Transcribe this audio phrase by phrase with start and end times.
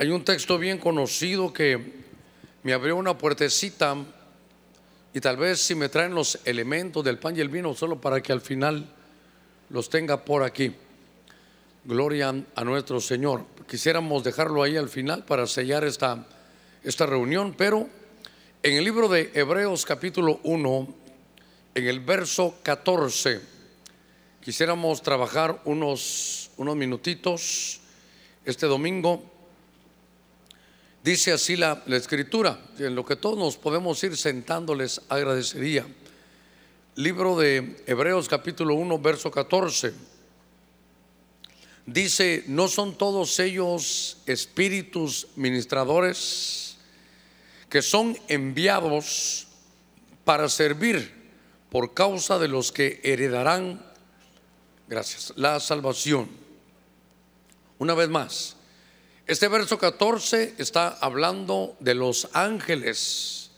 [0.00, 1.78] Hay un texto bien conocido que
[2.62, 3.98] me abrió una puertecita
[5.12, 8.22] y tal vez si me traen los elementos del pan y el vino solo para
[8.22, 8.90] que al final
[9.68, 10.74] los tenga por aquí.
[11.84, 13.44] Gloria a nuestro Señor.
[13.68, 16.26] Quisiéramos dejarlo ahí al final para sellar esta,
[16.82, 17.86] esta reunión, pero
[18.62, 20.94] en el libro de Hebreos capítulo 1,
[21.74, 23.38] en el verso 14,
[24.42, 27.82] quisiéramos trabajar unos, unos minutitos
[28.46, 29.29] este domingo.
[31.02, 35.86] Dice así la, escritura, en lo que todos nos podemos ir sentando les agradecería.
[36.96, 39.94] Libro de Hebreos capítulo 1, verso 14.
[41.86, 46.76] Dice, ¿no son todos ellos espíritus ministradores
[47.70, 49.46] que son enviados
[50.26, 51.10] para servir
[51.70, 53.82] por causa de los que heredarán,
[54.86, 56.28] gracias, la salvación?
[57.78, 58.56] Una vez más,
[59.30, 63.52] este verso 14 está hablando de los ángeles.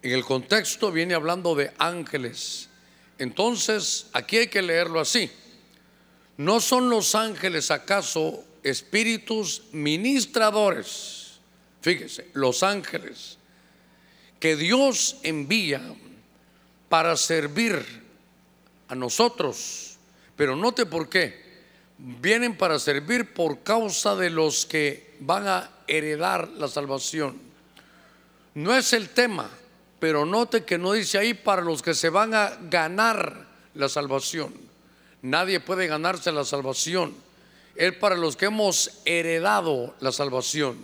[0.00, 2.70] En el contexto viene hablando de ángeles.
[3.18, 5.30] Entonces, aquí hay que leerlo así.
[6.38, 11.40] ¿No son los ángeles acaso espíritus ministradores?
[11.82, 13.36] Fíjese, los ángeles
[14.40, 15.82] que Dios envía
[16.88, 17.84] para servir
[18.88, 19.98] a nosotros.
[20.36, 21.42] Pero note por qué.
[21.98, 27.38] Vienen para servir por causa de los que van a heredar la salvación.
[28.54, 29.48] No es el tema,
[29.98, 34.52] pero note que no dice ahí para los que se van a ganar la salvación.
[35.22, 37.14] Nadie puede ganarse la salvación.
[37.76, 40.76] Es para los que hemos heredado la salvación.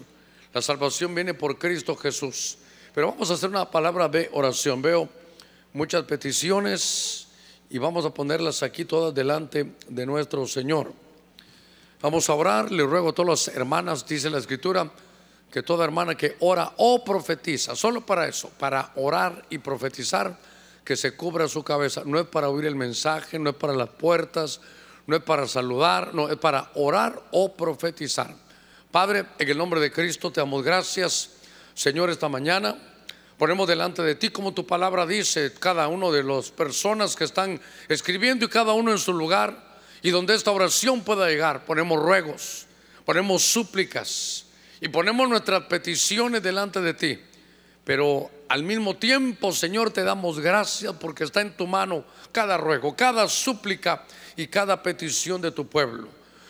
[0.54, 2.58] La salvación viene por Cristo Jesús.
[2.94, 4.80] Pero vamos a hacer una palabra de oración.
[4.80, 5.08] Veo
[5.72, 7.26] muchas peticiones
[7.68, 10.92] y vamos a ponerlas aquí todas delante de nuestro Señor.
[12.00, 12.70] Vamos a orar.
[12.70, 14.88] Le ruego a todas las hermanas, dice la Escritura,
[15.50, 20.38] que toda hermana que ora o profetiza, solo para eso, para orar y profetizar,
[20.84, 22.02] que se cubra su cabeza.
[22.04, 24.60] No es para oír el mensaje, no es para las puertas,
[25.06, 28.34] no es para saludar, no, es para orar o profetizar.
[28.92, 31.30] Padre, en el nombre de Cristo te damos gracias,
[31.74, 32.76] Señor, esta mañana.
[33.38, 37.60] Ponemos delante de ti, como tu palabra dice, cada uno de las personas que están
[37.88, 39.67] escribiendo y cada uno en su lugar,
[40.02, 42.66] y donde esta oración pueda llegar, ponemos ruegos,
[43.04, 44.46] ponemos súplicas
[44.80, 47.18] y ponemos nuestras peticiones delante de ti.
[47.84, 52.94] Pero al mismo tiempo, Señor, te damos gracias porque está en tu mano cada ruego,
[52.94, 54.04] cada súplica
[54.36, 56.08] y cada petición de tu pueblo.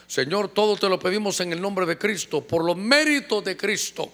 [0.09, 4.11] Señor, todo te lo pedimos en el nombre de Cristo, por los méritos de Cristo.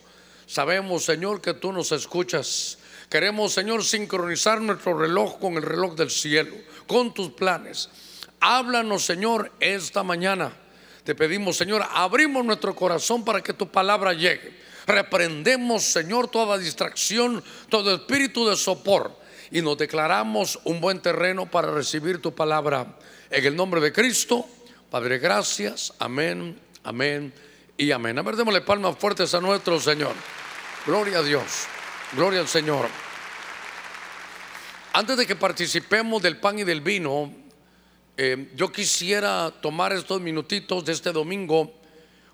[0.46, 2.78] Sabemos, Señor, que tú nos escuchas.
[3.08, 6.54] Queremos, Señor, sincronizar nuestro reloj con el reloj del cielo,
[6.86, 7.88] con tus planes.
[8.40, 10.52] Háblanos, Señor, esta mañana.
[11.04, 14.58] Te pedimos, Señor, abrimos nuestro corazón para que tu palabra llegue.
[14.86, 21.70] Reprendemos, Señor, toda distracción, todo espíritu de sopor y nos declaramos un buen terreno para
[21.70, 22.86] recibir tu palabra.
[23.30, 24.46] En el nombre de Cristo,
[24.90, 25.92] Padre, gracias.
[25.98, 27.32] Amén, amén
[27.76, 28.18] y amén.
[28.18, 30.14] A ver, démosle palmas fuertes a nuestro Señor.
[30.86, 31.66] Gloria a Dios,
[32.12, 32.88] gloria al Señor.
[34.92, 37.32] Antes de que participemos del pan y del vino,
[38.16, 41.72] eh, yo quisiera tomar estos minutitos de este domingo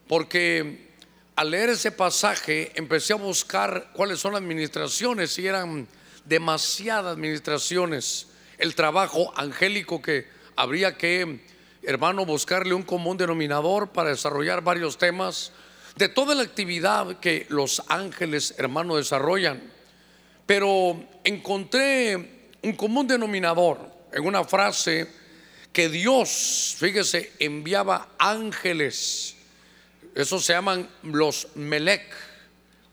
[0.06, 0.90] porque
[1.36, 5.88] al leer ese pasaje empecé a buscar cuáles son las administraciones y eran
[6.26, 8.26] demasiadas administraciones.
[8.58, 11.40] El trabajo angélico que habría que,
[11.82, 15.50] hermano, buscarle un común denominador para desarrollar varios temas
[15.96, 19.62] de toda la actividad que los ángeles, hermano, desarrollan.
[20.44, 23.78] Pero encontré un común denominador
[24.12, 25.19] en una frase
[25.72, 29.36] que Dios, fíjese, enviaba ángeles
[30.14, 32.02] esos se llaman los Melec,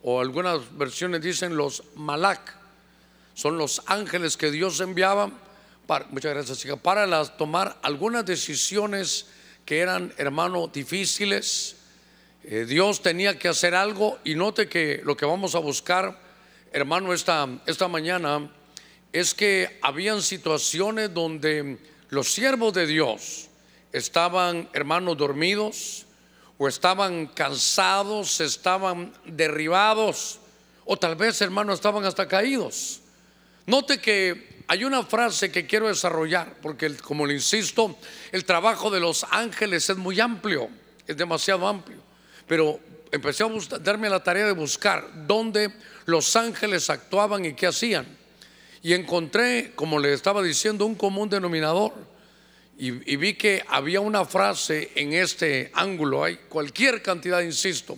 [0.03, 2.55] o algunas versiones dicen los Malak.
[3.33, 5.31] Son los ángeles que Dios enviaba,
[5.87, 9.25] para, muchas gracias, chica, para tomar algunas decisiones
[9.65, 11.75] que eran, hermano, difíciles.
[12.43, 16.19] Eh, Dios tenía que hacer algo y note que lo que vamos a buscar,
[16.71, 18.51] hermano, esta, esta mañana
[19.11, 21.79] es que habían situaciones donde
[22.09, 23.47] los siervos de Dios
[23.91, 26.05] estaban, hermanos, dormidos,
[26.57, 30.39] o estaban cansados, estaban derribados,
[30.85, 33.01] o tal vez, hermano, estaban hasta caídos.
[33.65, 37.97] Note que hay una frase que quiero desarrollar, porque como le insisto,
[38.31, 40.69] el trabajo de los ángeles es muy amplio,
[41.05, 41.99] es demasiado amplio.
[42.47, 42.79] Pero
[43.11, 45.73] empecé a darme la tarea de buscar dónde
[46.05, 48.16] los ángeles actuaban y qué hacían.
[48.87, 51.91] Y encontré, como le estaba diciendo, un común denominador
[52.77, 57.97] y, vi que había una frase en este ángulo, hay cualquier cantidad, insisto,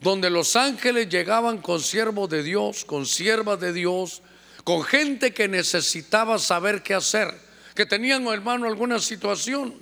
[0.00, 4.20] donde los ángeles llegaban con siervos de Dios, con siervas de Dios,
[4.64, 7.32] con gente que necesitaba saber qué hacer,
[7.76, 9.72] que tenían, hermano, alguna situación.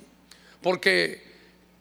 [0.61, 1.23] Porque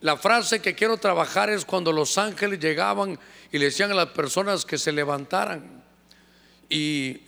[0.00, 3.18] la frase que quiero trabajar es cuando los ángeles llegaban
[3.52, 5.84] y le decían a las personas que se levantaran.
[6.70, 7.20] Y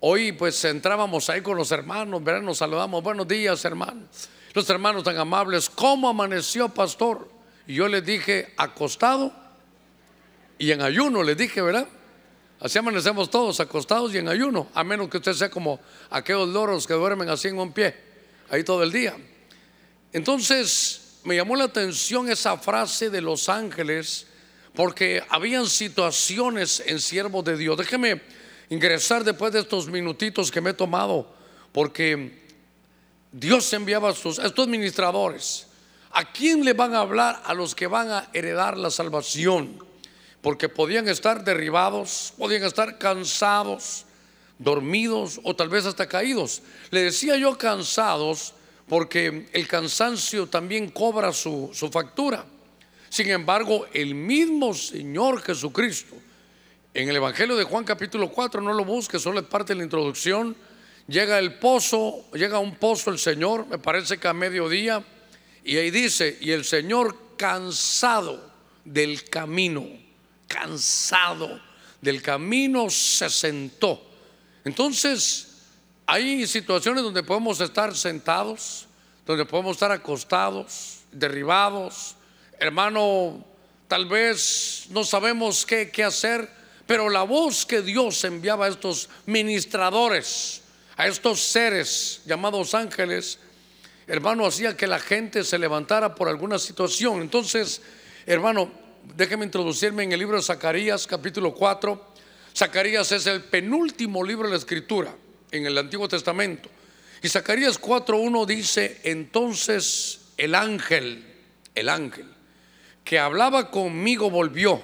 [0.00, 2.42] hoy pues entrábamos ahí con los hermanos, ¿verdad?
[2.42, 4.28] Nos saludamos, buenos días hermanos.
[4.54, 7.28] Los hermanos tan amables, ¿cómo amaneció pastor?
[7.66, 9.32] Y yo les dije, acostado
[10.58, 11.86] y en ayuno, les dije, ¿verdad?
[12.60, 15.78] Así amanecemos todos acostados y en ayuno, a menos que usted sea como
[16.10, 17.94] aquellos loros que duermen así en un pie,
[18.50, 19.14] ahí todo el día.
[20.12, 24.26] Entonces me llamó la atención esa frase de los ángeles,
[24.74, 27.76] porque habían situaciones en siervos de Dios.
[27.76, 28.22] Déjeme
[28.70, 31.32] ingresar después de estos minutitos que me he tomado,
[31.72, 32.42] porque
[33.32, 35.66] Dios enviaba a, sus, estos ministradores.
[36.10, 37.42] ¿A quién le van a hablar?
[37.44, 39.88] A los que van a heredar la salvación
[40.40, 44.04] porque podían estar derribados, podían estar cansados,
[44.58, 46.62] dormidos o tal vez hasta caídos.
[46.90, 48.54] Le decía yo cansados
[48.88, 52.44] porque el cansancio también cobra su, factura.
[53.08, 56.14] Sin embargo, el mismo Señor Jesucristo,
[57.02, 59.84] en el Evangelio de Juan capítulo 4, no lo busque, solo es parte de la
[59.84, 60.56] introducción,
[61.06, 65.04] llega el pozo, llega a un pozo el Señor, me parece que a mediodía,
[65.64, 68.50] y ahí dice, y el Señor cansado
[68.84, 69.86] del camino
[70.48, 71.60] cansado
[72.00, 74.02] del camino, se sentó.
[74.64, 75.62] Entonces,
[76.06, 78.86] hay situaciones donde podemos estar sentados,
[79.26, 82.16] donde podemos estar acostados, derribados.
[82.58, 83.44] Hermano,
[83.86, 86.57] tal vez no sabemos qué, qué hacer,
[86.88, 90.62] pero la voz que Dios enviaba a estos ministradores,
[90.96, 93.38] a estos seres llamados ángeles,
[94.06, 97.20] hermano, hacía que la gente se levantara por alguna situación.
[97.20, 97.82] Entonces,
[98.24, 98.72] hermano,
[99.14, 102.14] déjeme introducirme en el libro de Zacarías, capítulo 4.
[102.56, 105.14] Zacarías es el penúltimo libro de la escritura
[105.50, 106.70] en el Antiguo Testamento.
[107.22, 111.22] Y Zacarías 4.1 dice, entonces el ángel,
[111.74, 112.32] el ángel,
[113.04, 114.82] que hablaba conmigo volvió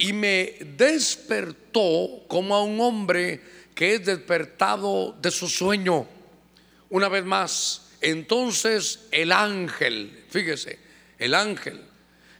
[0.00, 3.38] y me despertó como a un hombre
[3.74, 6.06] que es despertado de su sueño.
[6.88, 10.78] Una vez más, entonces el ángel, fíjese,
[11.18, 11.82] el ángel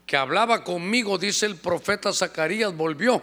[0.07, 3.23] que hablaba conmigo, dice el profeta Zacarías, volvió.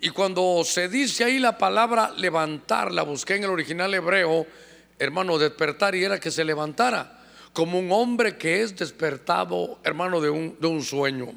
[0.00, 4.46] Y cuando se dice ahí la palabra levantar, la busqué en el original hebreo,
[5.00, 7.20] hermano, despertar, y era que se levantara,
[7.52, 11.32] como un hombre que es despertado, hermano, de un, de un sueño.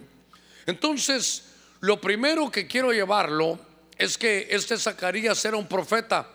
[0.67, 1.44] Entonces,
[1.81, 3.59] lo primero que quiero llevarlo
[3.97, 6.27] es que este Zacarías era un profeta.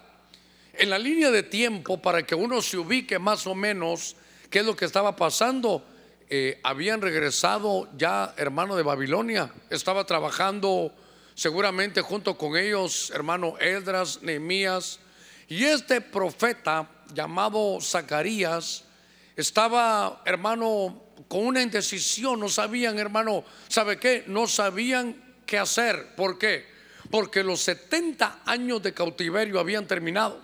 [0.72, 4.16] En la línea de tiempo, para que uno se ubique más o menos
[4.48, 5.84] qué es lo que estaba pasando,
[6.28, 10.92] eh, habían regresado ya hermano de Babilonia, estaba trabajando
[11.34, 15.00] seguramente junto con ellos hermano Edras, Nehemías,
[15.48, 18.84] y este profeta llamado Zacarías
[19.34, 24.22] estaba hermano con una indecisión, no sabían hermano, ¿sabe qué?
[24.28, 26.64] No sabían qué hacer, ¿por qué?
[27.10, 30.40] Porque los 70 años de cautiverio habían terminado.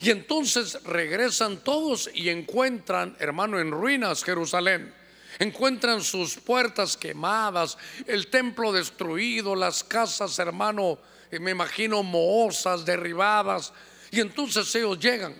[0.00, 4.92] Y entonces regresan todos y encuentran, hermano, en ruinas Jerusalén
[5.38, 7.76] encuentran sus puertas quemadas,
[8.06, 10.98] el templo destruido, las casas, hermano,
[11.30, 13.72] eh, me imagino mohosas, derribadas.
[14.10, 15.34] Y entonces ellos llegan.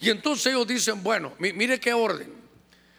[0.00, 2.32] Y entonces ellos dicen, bueno, mire qué orden.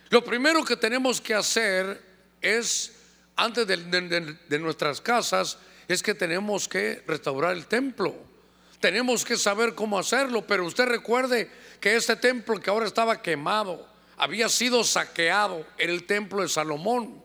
[0.09, 2.01] Lo primero que tenemos que hacer
[2.41, 2.94] es,
[3.35, 8.15] antes de, nuestras casas, es que tenemos que restaurar el templo.
[8.79, 11.49] Tenemos que saber cómo hacerlo, pero usted recuerde
[11.79, 13.87] que este templo que ahora estaba quemado,
[14.17, 17.23] había sido saqueado en el templo de Salomón.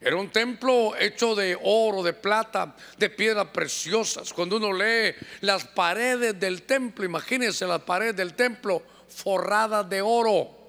[0.00, 4.32] Era un templo hecho de oro, de plata, de piedras preciosas.
[4.32, 10.59] Cuando uno lee las paredes del templo, imagínense las paredes del templo forradas de oro.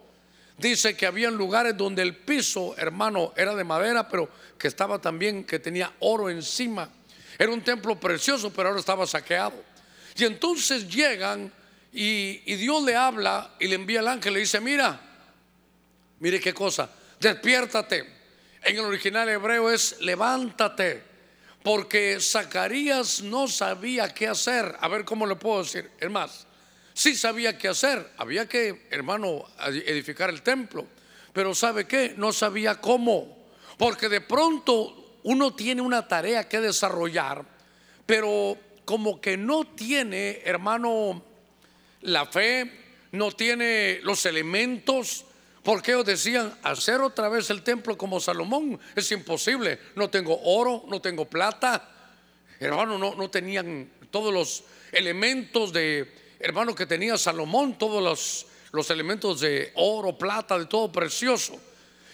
[0.61, 5.43] Dice que había lugares donde el piso, hermano, era de madera, pero que estaba también,
[5.43, 6.89] que tenía oro encima.
[7.37, 9.63] Era un templo precioso, pero ahora estaba saqueado.
[10.15, 11.51] Y entonces llegan
[11.91, 15.01] y, Dios le habla y le envía el ángel le dice, mira,
[16.21, 16.87] Mire qué cosa,
[17.19, 18.05] despiértate.
[18.63, 21.03] En el original hebreo es levántate,
[21.63, 24.75] porque Zacarías no sabía qué hacer.
[24.79, 25.89] A ver cómo le puedo decir.
[25.99, 26.11] Es
[27.01, 28.11] sí sabía qué hacer.
[28.17, 30.85] Había que, hermano, edificar el templo.
[31.33, 32.13] Pero ¿sabe qué?
[32.15, 33.47] No sabía cómo.
[33.77, 37.43] Porque de pronto uno tiene una tarea que desarrollar,
[38.05, 38.55] pero
[38.85, 41.23] como que no tiene, hermano,
[42.01, 42.71] la fe,
[43.11, 45.25] no tiene los elementos
[45.63, 49.79] Porque ellos decían, hacer otra vez el templo como Salomón es imposible.
[49.95, 51.87] No tengo oro, no tengo plata.
[52.59, 58.89] Hermano, no, no tenían todos los elementos de, hermano, que tenía Salomón, todos los, los
[58.89, 61.59] elementos de oro, plata, de todo precioso.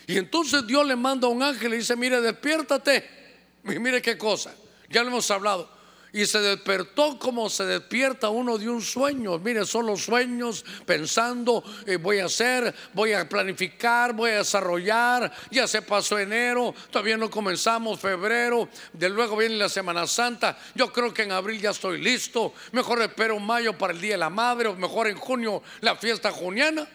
[0.07, 3.17] Y entonces Dios le manda a un ángel y dice, mire, despiértate.
[3.63, 4.55] Mire qué cosa,
[4.89, 5.76] ya lo hemos hablado
[6.13, 9.37] y se despertó como se despierta uno de un sueño.
[9.39, 15.31] Mire, son los sueños pensando, eh, voy a hacer, voy a planificar, voy a desarrollar.
[15.51, 20.57] Ya se pasó enero, todavía no comenzamos febrero, de luego viene la Semana Santa.
[20.75, 22.53] Yo creo que en abril ya estoy listo.
[22.71, 26.31] Mejor espero mayo para el Día de la Madre, o mejor en junio la fiesta
[26.31, 26.87] juniana.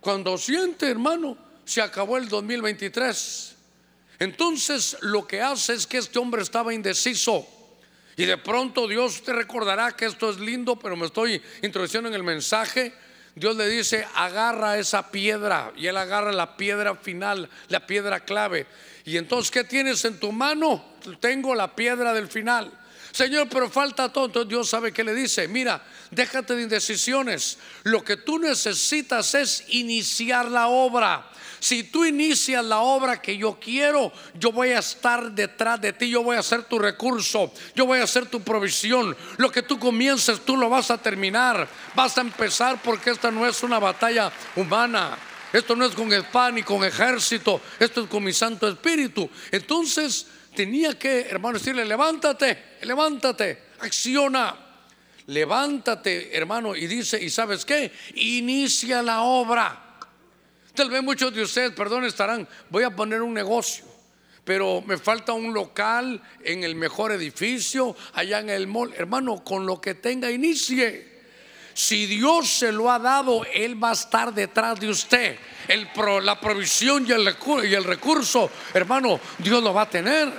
[0.00, 3.54] Cuando siente, hermano, se acabó el 2023.
[4.18, 7.46] Entonces lo que hace es que este hombre estaba indeciso.
[8.16, 12.14] Y de pronto Dios te recordará que esto es lindo, pero me estoy introduciendo en
[12.14, 12.92] el mensaje.
[13.34, 15.72] Dios le dice, agarra esa piedra.
[15.76, 18.66] Y él agarra la piedra final, la piedra clave.
[19.04, 20.94] Y entonces, ¿qué tienes en tu mano?
[21.20, 22.70] Tengo la piedra del final.
[23.10, 24.26] Señor, pero falta todo.
[24.26, 27.58] Entonces Dios sabe que le dice, mira, déjate de indecisiones.
[27.84, 31.30] Lo que tú necesitas es iniciar la obra.
[31.64, 36.10] Si tú inicias la obra que yo quiero, yo voy a estar detrás de ti,
[36.10, 39.16] yo voy a ser tu recurso, yo voy a ser tu provisión.
[39.38, 41.66] Lo que tú comiences, tú lo vas a terminar.
[41.94, 45.16] Vas a empezar porque esta no es una batalla humana.
[45.54, 49.30] Esto no es con espada ni con ejército, esto es con mi Santo Espíritu.
[49.50, 54.54] Entonces tenía que, hermano, decirle, levántate, levántate, acciona.
[55.28, 57.90] Levántate, hermano, y dice, ¿y sabes qué?
[58.16, 59.83] Inicia la obra.
[60.74, 63.84] Tal vez muchos de ustedes, perdón, estarán, voy a poner un negocio,
[64.44, 68.92] pero me falta un local en el mejor edificio, allá en el mall.
[68.96, 71.14] Hermano, con lo que tenga, inicie.
[71.74, 75.38] Si Dios se lo ha dado, Él va a estar detrás de usted.
[76.22, 77.36] La provisión y el,
[77.68, 80.32] y el recurso, hermano, Dios lo va a tener.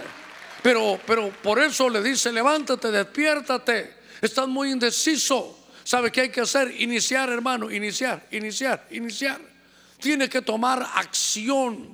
[0.62, 3.96] Pero, pero por eso le dice, levántate, despiértate.
[4.22, 5.68] Estás muy indeciso.
[5.84, 6.74] ¿Sabe qué hay que hacer?
[6.82, 9.54] Iniciar, hermano, iniciar, iniciar, iniciar
[9.99, 11.89] tiene que tomar acción.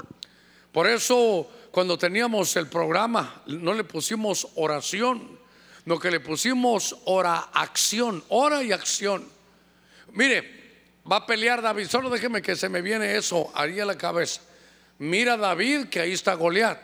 [0.71, 5.39] Por eso cuando teníamos el programa no le pusimos oración,
[5.85, 9.27] lo que le pusimos ora acción, ora y acción.
[10.13, 10.61] Mire,
[11.09, 14.41] va a pelear David, solo déjeme que se me viene eso haría la cabeza.
[14.99, 16.79] Mira David que ahí está Goliat.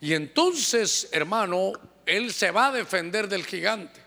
[0.00, 1.72] Y entonces, hermano,
[2.06, 4.00] él se va a defender del gigante.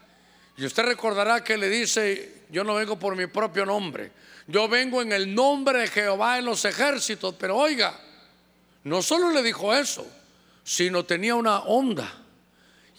[0.58, 4.12] Y usted recordará que le dice, yo no vengo por mi propio nombre,
[4.48, 7.36] yo vengo en el nombre de Jehová en los ejércitos.
[7.38, 8.00] Pero oiga,
[8.84, 10.06] no solo le dijo eso,
[10.64, 12.18] sino tenía una onda.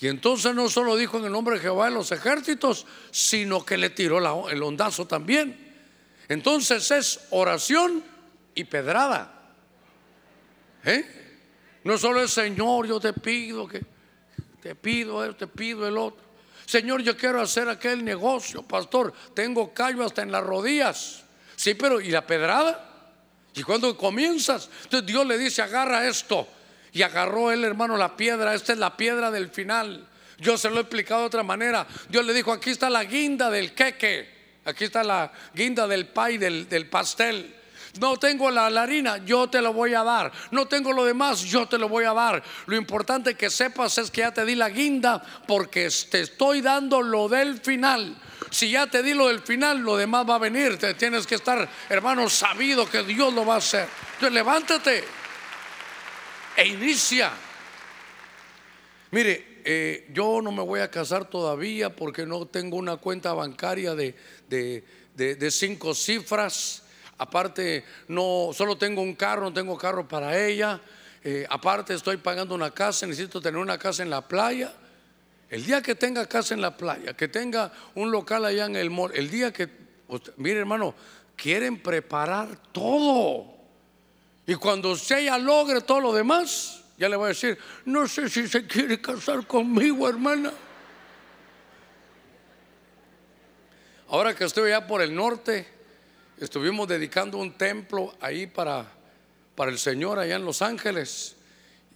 [0.00, 3.78] Y entonces no solo dijo en el nombre de Jehová en los ejércitos, sino que
[3.78, 5.72] le tiró el ondazo también.
[6.28, 8.02] Entonces es oración
[8.54, 9.32] y pedrada.
[10.84, 11.04] ¿Eh?
[11.84, 13.84] No solo es Señor, yo te pido que
[14.60, 16.22] te pido, te pido el otro.
[16.64, 19.12] Señor, yo quiero hacer aquel negocio, pastor.
[19.34, 21.24] Tengo callo hasta en las rodillas.
[21.62, 22.84] Sí, pero ¿y la pedrada?
[23.54, 26.48] Y cuando comienzas, entonces Dios le dice, agarra esto.
[26.90, 30.08] Y agarró el hermano la piedra, esta es la piedra del final.
[30.38, 31.86] Yo se lo he explicado de otra manera.
[32.08, 36.36] Dios le dijo, aquí está la guinda del queque, aquí está la guinda del pay,
[36.36, 37.54] del, pastel.
[38.00, 40.32] No tengo la, harina, yo te lo voy a dar.
[40.50, 42.42] No tengo lo demás, yo te lo voy a dar.
[42.66, 47.02] Lo importante que sepas es que ya te di la guinda porque te estoy dando
[47.02, 48.16] lo del final.
[48.50, 50.78] Si ya te di lo del final, lo demás va a venir.
[50.96, 53.88] Tienes que estar, hermano, sabido que Dios lo va a hacer.
[54.14, 55.04] Entonces levántate
[56.56, 57.32] e inicia.
[59.10, 63.94] Mire, eh, yo no me voy a casar todavía porque no tengo una cuenta bancaria
[63.94, 64.14] de,
[64.48, 66.82] de, cinco cifras.
[67.18, 70.80] Aparte, no, solo tengo un carro, no tengo carro para ella.
[71.22, 74.72] Eh, aparte, estoy pagando una casa, necesito tener una casa en la playa.
[75.52, 78.88] El día que tenga casa en la playa, que tenga un local allá en el
[78.88, 79.68] mall, el día que,
[80.38, 80.94] mire hermano,
[81.36, 83.52] quieren preparar todo.
[84.46, 88.30] Y cuando usted ya logre todo lo demás, ya le voy a decir, no sé
[88.30, 90.54] si se quiere casar conmigo, hermana.
[94.08, 95.68] Ahora que estoy allá por el norte,
[96.38, 98.90] estuvimos dedicando un templo ahí para,
[99.54, 101.36] para el Señor allá en Los Ángeles.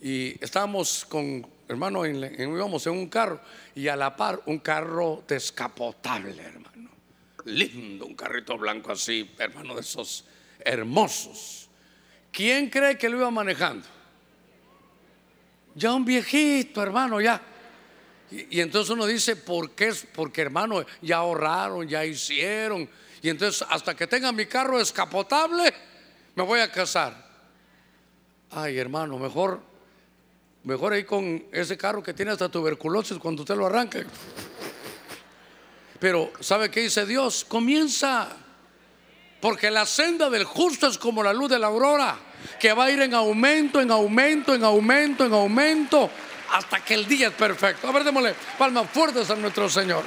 [0.01, 3.41] Y estábamos con hermano, en, íbamos en un carro
[3.75, 6.91] y a la par un carro descapotable, hermano.
[7.45, 10.25] Lindo, un carrito blanco así, hermano, de esos
[10.61, 11.69] hermosos.
[12.33, 13.87] ¿Quién cree que lo iba manejando?
[15.75, 17.41] Ya un viejito, hermano, ya.
[18.31, 19.95] Y, entonces uno dice, ¿por qué?
[20.15, 22.89] Porque, hermano, ya ahorraron, ya hicieron.
[23.23, 25.73] Y entonces, hasta que tenga mi carro descapotable,
[26.35, 27.25] me voy a casar.
[28.51, 29.61] Ay, hermano, mejor,
[30.67, 34.05] mejor ahí con ese carro que tiene hasta tuberculosis cuando usted lo arranque.
[36.01, 37.45] Pero, ¿sabe qué dice Dios?
[37.49, 38.29] Comienza.
[39.41, 42.19] Porque la senda del justo es como la luz de la aurora,
[42.59, 46.11] que va a ir en aumento, en aumento, en aumento, en aumento,
[46.53, 47.87] hasta que el día es perfecto.
[47.89, 50.03] A ver, démosle palmas fuertes a nuestro Señor.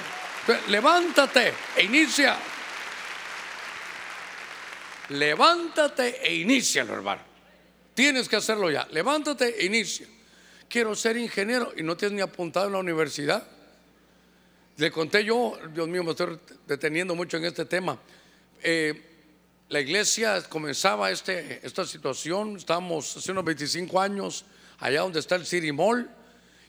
[0.68, 2.36] Levántate e inicia.
[5.10, 7.22] Levántate e inicia, hermano.
[7.94, 8.86] Tienes que hacerlo ya.
[8.92, 10.19] Levántate e inicia.
[10.70, 13.46] Quiero ser ingeniero y no tienes ni apuntado en la universidad.
[14.78, 18.00] Le conté yo, Dios mío, me estoy deteniendo mucho en este tema.
[18.62, 19.10] Eh,
[19.68, 24.46] la iglesia comenzaba este, esta situación, estábamos hace unos 25 años
[24.80, 26.10] allá donde está el City Mall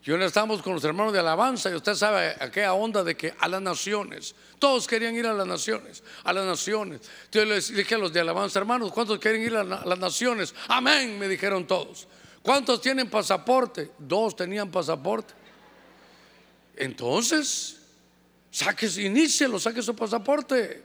[0.03, 3.35] y ahora estamos con los hermanos de alabanza y usted sabe aquella onda de que
[3.39, 7.03] a las naciones, todos querían ir a las naciones, a las naciones.
[7.31, 10.55] Yo les dije a los de alabanza, hermanos, ¿cuántos quieren ir a, las naciones?
[10.69, 12.09] Amén, me dijeron todos.
[12.43, 13.91] ¿Cuántos tienen pasaporte?
[13.99, 15.35] Dos tenían pasaporte.
[16.77, 17.77] Entonces,
[18.51, 20.85] saque, inícielo, saque su pasaporte.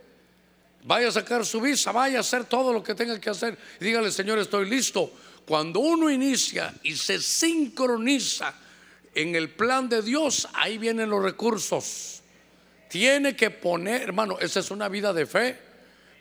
[0.83, 3.57] Vaya a sacar su visa, vaya a hacer todo lo que tenga que hacer.
[3.79, 5.11] Y dígale, Señor, estoy listo.
[5.47, 8.53] Cuando uno inicia y se sincroniza
[9.13, 12.21] en el plan de Dios, ahí vienen los recursos.
[12.89, 15.57] Tiene que poner, hermano, esa es una vida de fe,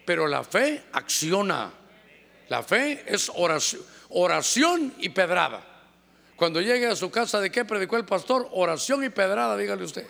[0.06, 1.72] pero la fe acciona.
[2.48, 3.82] La fe es oración,
[4.14, 5.62] oración y pedrada.
[6.36, 8.48] Cuando llegue a su casa, ¿de qué predicó el pastor?
[8.52, 10.06] Oración y pedrada, dígale usted.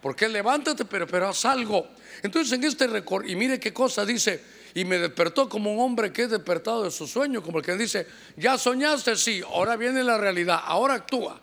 [0.00, 1.88] Porque levántate, pero, pero haz algo.
[2.22, 4.42] Entonces en este récord, y mire qué cosa dice,
[4.74, 7.76] y me despertó como un hombre que es despertado de su sueño, como el que
[7.76, 11.40] dice, ya soñaste, sí, ahora viene la realidad, ahora actúa.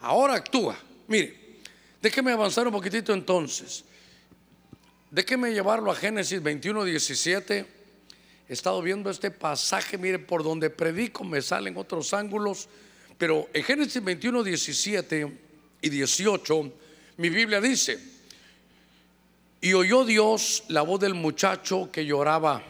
[0.00, 0.76] Ahora actúa.
[1.08, 1.60] Mire,
[2.00, 3.84] déjeme avanzar un poquitito entonces.
[5.10, 7.77] Déjeme llevarlo a Génesis 21, 17.
[8.48, 12.68] He estado viendo este pasaje, mire, por donde predico me salen otros ángulos,
[13.18, 15.38] pero en Génesis 21, 17
[15.82, 16.72] y 18,
[17.18, 17.98] mi Biblia dice,
[19.60, 22.62] y oyó Dios la voz del muchacho que lloraba.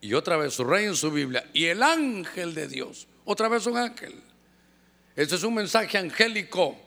[0.00, 1.50] Y otra vez su rey en su Biblia.
[1.52, 4.14] Y el ángel de Dios, otra vez un ángel,
[5.16, 6.78] este es un mensaje angélico.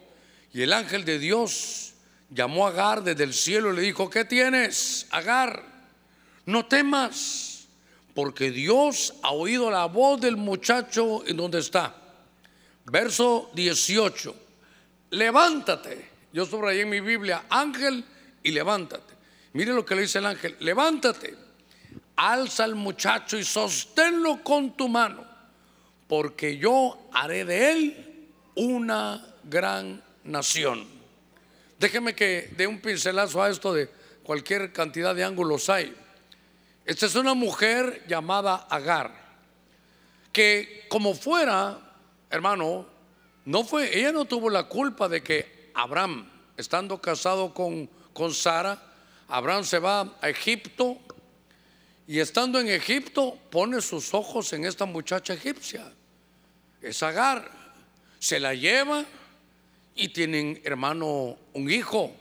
[0.54, 1.93] Y el ángel de Dios
[2.30, 5.79] llamó a Agar desde el cielo y le dijo, ¿qué tienes, Agar?
[6.49, 7.67] No temas,
[8.15, 11.95] porque Dios ha oído la voz del muchacho en donde está.
[12.85, 14.35] Verso 18,
[15.12, 16.09] levántate.
[16.33, 18.03] Yo subrayé en mi Biblia, ángel
[18.41, 19.13] y levántate.
[19.53, 21.35] Mire lo que le dice el ángel, levántate,
[22.15, 25.23] alza al muchacho y sosténlo con tu mano,
[26.07, 30.83] porque yo haré de él una gran nación.
[31.77, 33.88] Déjeme que dé un pincelazo a esto de
[34.23, 35.95] cualquier cantidad de ángulos hay.
[36.89, 39.13] Esta es una mujer llamada Agar,
[40.32, 41.80] que como fuera,
[42.32, 42.88] hermano,
[43.45, 48.82] no fue, ella no tuvo la culpa de que Abraham, estando casado con, con Sara,
[49.28, 50.97] Abraham se va a Egipto
[52.08, 55.93] y estando en Egipto pone sus ojos en esta muchacha egipcia.
[56.82, 57.52] Es Agar
[58.17, 59.06] se la lleva
[59.93, 62.12] y tienen, hermano, un hijo.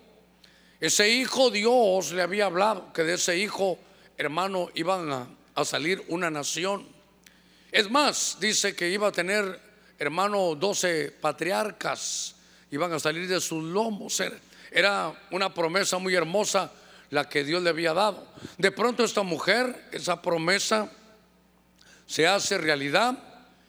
[0.79, 3.79] Ese hijo Dios le había hablado que de ese hijo,
[4.19, 5.11] hermano, iban
[5.55, 6.87] a, salir una nación.
[7.73, 9.61] Es más, dice que iba a tener,
[9.99, 12.37] hermano, doce patriarcas,
[12.71, 14.23] iban a salir de sus lomos.
[14.71, 16.71] Era una promesa muy hermosa
[17.11, 18.29] la que Dios le había dado.
[18.59, 20.93] De pronto esta mujer, esa promesa
[22.07, 23.19] se hace realidad,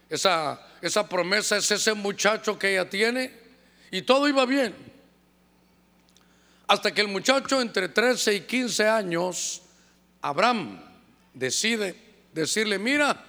[0.09, 3.33] esa esa promesa es ese muchacho que ella tiene
[3.91, 4.73] y todo iba bien.
[6.67, 9.62] Hasta que el muchacho entre 13 y 15 años,
[10.21, 10.82] Abraham
[11.34, 11.95] decide
[12.34, 13.25] decirle, mira,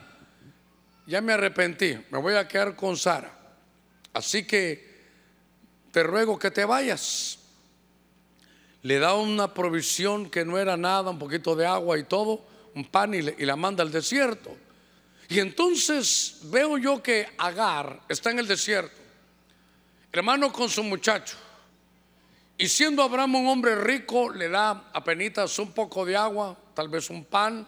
[1.07, 3.33] ya me arrepentí, me voy a quedar con Sara.
[4.13, 4.91] Así que
[5.93, 7.39] te ruego que te vayas.
[8.83, 12.85] Le da una provisión que no era nada, un poquito de agua y todo, un
[12.85, 14.57] pan y, y la manda al desierto.
[15.29, 19.01] Y entonces veo yo que Agar está en el desierto,
[20.13, 21.37] hermano con su muchacho.
[22.59, 26.89] Y siendo Abraham un hombre rico, le da a penitas un poco de agua, tal
[26.89, 27.67] vez un pan.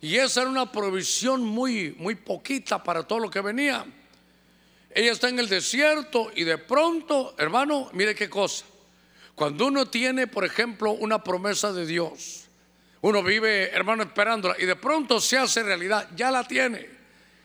[0.00, 3.84] Y esa era una provisión muy, muy poquita para todo lo que venía.
[4.90, 8.64] Ella está en el desierto y de pronto, hermano, mire qué cosa.
[9.34, 12.44] Cuando uno tiene, por ejemplo, una promesa de Dios,
[13.00, 16.88] uno vive, hermano, esperándola y de pronto se hace realidad, ya la tiene.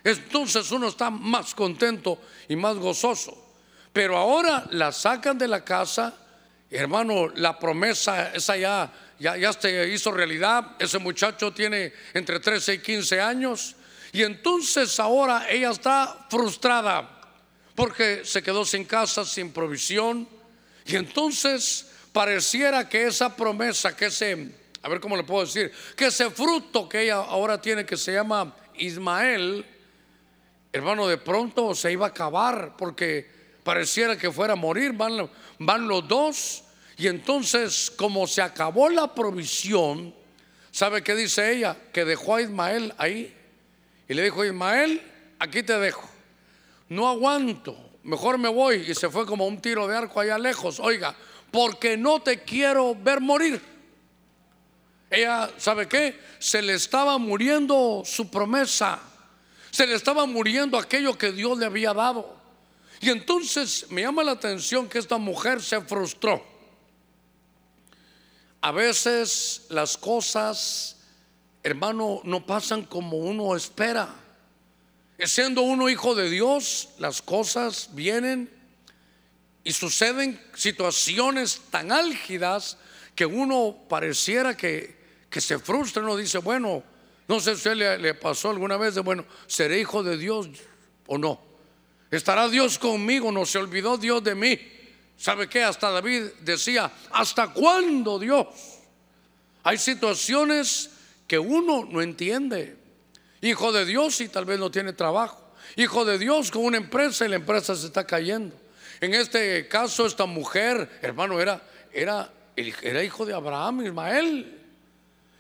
[0.04, 3.38] Entonces uno está más contento y más gozoso.
[3.94, 6.14] Pero ahora la sacan de la casa,
[6.78, 10.76] hermano, la promesa esa ya, ya, ya se hizo realidad.
[10.80, 13.76] Ese muchacho tiene entre 13 y 15 años.
[14.12, 17.10] Y entonces ahora ella está frustrada
[17.76, 20.28] porque se quedó sin casa, sin provisión.
[20.86, 26.06] Y entonces pareciera que esa promesa, que ese, a ver cómo le puedo decir, que
[26.06, 29.66] ese fruto que ella ahora tiene, que se llama Ismael,
[30.72, 35.88] hermano, de pronto se iba a acabar porque pareciera que fuera a morir, van, van
[35.88, 36.64] los dos.
[36.98, 40.14] Y entonces, como se acabó la provisión,
[40.72, 41.76] ¿sabe qué dice ella?
[41.92, 43.36] Que dejó a Ismael ahí.
[44.08, 45.02] Y le dijo, Ismael,
[45.40, 46.08] aquí te dejo.
[46.90, 48.86] No aguanto, mejor me voy.
[48.88, 50.80] Y se fue como un tiro de arco allá lejos.
[50.80, 51.16] Oiga,
[51.52, 53.62] porque no te quiero ver morir.
[55.10, 56.20] Ella, ¿sabe qué?
[56.40, 59.00] Se le estaba muriendo su promesa.
[59.70, 62.43] Se le estaba muriendo aquello que Dios le había dado.
[63.04, 66.42] Y entonces me llama la atención que esta mujer se frustró.
[68.62, 70.96] A veces las cosas,
[71.64, 74.08] hermano, no pasan como uno espera.
[75.20, 78.50] Siendo uno hijo de Dios, las cosas vienen
[79.66, 82.78] y suceden situaciones tan álgidas
[83.16, 84.96] que uno pareciera que,
[85.30, 86.82] que se frustra, uno dice, bueno,
[87.28, 90.48] no sé si le, le pasó alguna vez de, bueno, ¿seré hijo de Dios
[91.06, 91.53] o no?
[92.14, 93.32] ¿Estará Dios conmigo?
[93.32, 94.60] ¿No se olvidó Dios de mí?
[95.18, 95.64] ¿Sabe qué?
[95.64, 98.46] Hasta David decía, ¿hasta cuándo Dios?
[99.64, 100.92] Hay situaciones
[101.26, 102.78] que uno no entiende.
[103.42, 105.56] Hijo de Dios y tal vez no tiene trabajo.
[105.76, 108.56] Hijo de Dios con una empresa y la empresa se está cayendo.
[109.02, 114.62] En este caso, esta mujer, hermano, era, era, era hijo de Abraham, Ismael.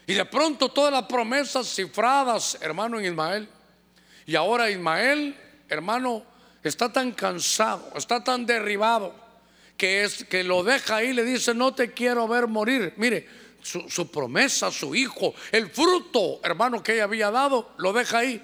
[0.07, 3.47] Y de pronto todas las promesas cifradas, hermano, en Ismael.
[4.25, 5.37] Y ahora Ismael,
[5.69, 6.32] hermano,
[6.63, 9.13] está tan cansado, está tan derribado,
[9.77, 12.93] que, es, que lo deja ahí y le dice, no te quiero ver morir.
[12.97, 13.27] Mire,
[13.61, 18.41] su, su promesa, su hijo, el fruto, hermano, que ella había dado, lo deja ahí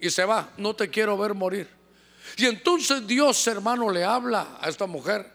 [0.00, 1.68] y se va, no te quiero ver morir.
[2.36, 5.32] Y entonces Dios, hermano, le habla a esta mujer.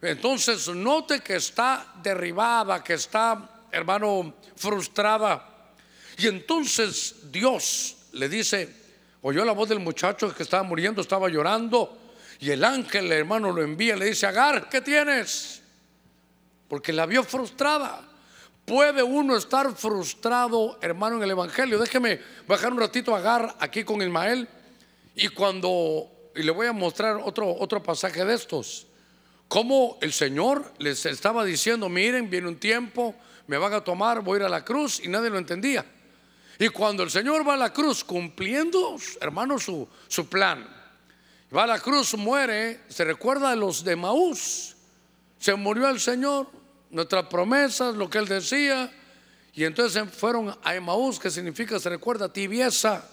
[0.00, 5.74] Entonces note que está derribada, que está, hermano, frustrada.
[6.18, 8.81] Y entonces Dios le dice,
[9.22, 11.98] oyó la voz del muchacho que estaba muriendo, estaba llorando.
[12.38, 15.62] Y el ángel, hermano, lo envía, le dice, Agar, ¿qué tienes?
[16.68, 18.08] Porque la vio frustrada.
[18.64, 21.78] Puede uno estar frustrado, hermano, en el Evangelio.
[21.78, 24.48] Déjeme bajar un ratito a Agar aquí con Ismael.
[25.14, 28.86] Y cuando y le voy a mostrar otro, otro pasaje de estos.
[29.48, 33.14] Como el Señor les estaba diciendo, miren, viene un tiempo,
[33.46, 35.84] me van a tomar, voy a ir a la cruz y nadie lo entendía.
[36.58, 40.68] Y cuando el Señor va a la cruz cumpliendo, hermano, su, su plan,
[41.54, 44.76] va a la cruz, muere, se recuerda a los de Maús,
[45.38, 46.48] se murió el Señor,
[46.90, 48.90] nuestras promesas, lo que él decía,
[49.54, 53.04] y entonces fueron a Emaús, que significa, se recuerda, tibieza.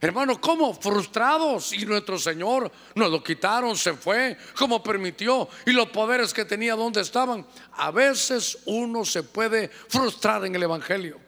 [0.00, 0.74] Hermano, ¿cómo?
[0.74, 1.72] Frustrados.
[1.72, 5.48] Y nuestro Señor nos lo quitaron, se fue, como permitió.
[5.64, 7.46] Y los poderes que tenía, ¿dónde estaban?
[7.72, 11.20] A veces uno se puede frustrar en el Evangelio.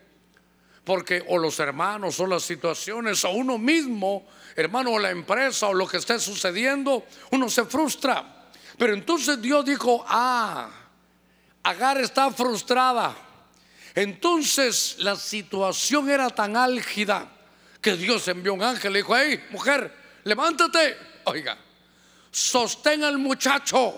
[0.89, 5.75] Porque o los hermanos o las situaciones o uno mismo, hermano, o la empresa o
[5.75, 8.49] lo que esté sucediendo, uno se frustra.
[8.79, 10.71] Pero entonces Dios dijo, ah,
[11.63, 13.15] Agar está frustrada.
[13.95, 17.31] Entonces la situación era tan álgida
[17.83, 20.97] que Dios envió un ángel y dijo, hey, mujer, levántate.
[21.25, 21.59] Oiga,
[22.31, 23.93] sostén al muchacho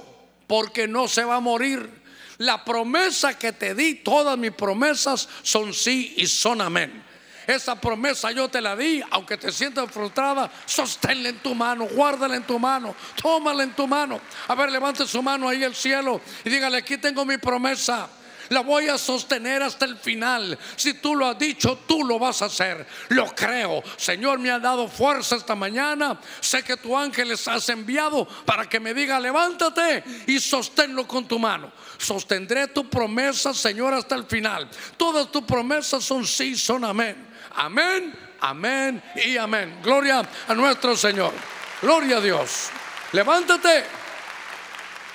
[0.49, 2.00] porque no se va a morir.
[2.41, 7.05] La promesa que te di, todas mis promesas son sí y son amén.
[7.47, 12.37] Esa promesa yo te la di, aunque te sientas frustrada, sosténla en tu mano, guárdala
[12.37, 14.23] en tu mano, tómala en tu mano.
[14.49, 18.09] A ver, levante su mano ahí al cielo y dígale, aquí tengo mi promesa
[18.51, 20.59] la voy a sostener hasta el final.
[20.77, 22.85] Si tú lo has dicho, tú lo vas a hacer.
[23.09, 23.83] Lo creo.
[23.97, 26.21] Señor, me ha dado fuerza esta mañana.
[26.41, 31.29] Sé que tu ángel les has enviado para que me diga, levántate y sosténlo con
[31.29, 31.73] tu mano.
[31.97, 34.69] Sostendré tu promesa, Señor, hasta el final.
[34.97, 37.29] Todas tus promesas son sí, son amén.
[37.55, 39.79] Amén, amén y amén.
[39.81, 41.33] Gloria a nuestro Señor.
[41.81, 42.71] Gloria a Dios.
[43.13, 43.85] Levántate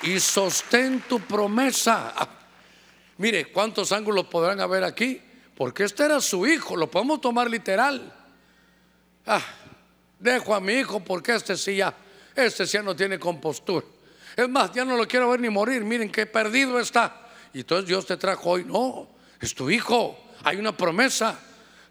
[0.04, 2.14] y sostén tu promesa.
[3.18, 5.20] Mire, ¿cuántos ángulos podrán haber aquí?
[5.56, 8.12] Porque este era su hijo, lo podemos tomar literal.
[9.26, 9.42] Ah,
[10.18, 11.94] dejo a mi hijo porque este sí ya,
[12.34, 13.86] este sí ya no tiene compostura.
[14.36, 17.28] Es más, ya no lo quiero ver ni morir, miren qué perdido está.
[17.54, 19.08] Y entonces Dios te trajo hoy, no,
[19.40, 21.40] es tu hijo, hay una promesa.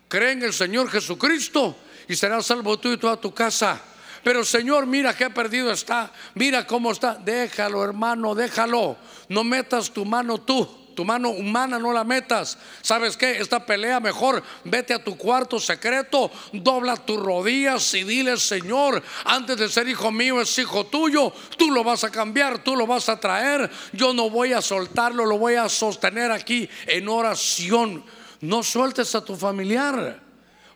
[0.07, 1.75] Cree en el Señor Jesucristo
[2.07, 3.81] y serás salvo tú y toda tu casa.
[4.23, 6.11] Pero Señor, mira qué perdido está.
[6.35, 7.15] Mira cómo está.
[7.15, 8.97] Déjalo, hermano, déjalo.
[9.29, 10.84] No metas tu mano tú.
[10.95, 12.57] Tu mano humana no la metas.
[12.81, 13.37] ¿Sabes qué?
[13.39, 19.57] Esta pelea mejor vete a tu cuarto secreto, dobla tus rodillas y dile, Señor, antes
[19.57, 23.09] de ser hijo mío es hijo tuyo, tú lo vas a cambiar, tú lo vas
[23.09, 23.69] a traer.
[23.91, 28.05] Yo no voy a soltarlo, lo voy a sostener aquí en oración.
[28.39, 30.21] No sueltes a tu familiar,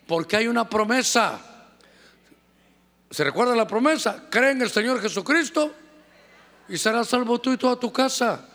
[0.06, 1.40] porque hay una promesa.
[3.10, 4.26] ¿Se recuerda la promesa?
[4.30, 5.74] Cree en el Señor Jesucristo
[6.68, 8.49] y serás salvo tú y toda tu casa.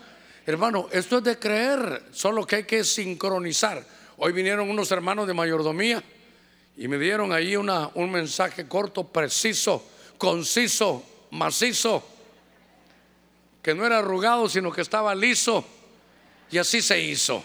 [0.47, 3.85] Hermano, esto es de creer, solo que hay que sincronizar.
[4.19, 6.03] Hoy vinieron unos hermanos de mayordomía
[6.77, 9.83] y me dieron ahí una, un mensaje corto, preciso,
[10.19, 12.07] conciso, macizo,
[13.63, 15.65] que no era arrugado, sino que estaba liso.
[16.51, 17.43] Y así se hizo.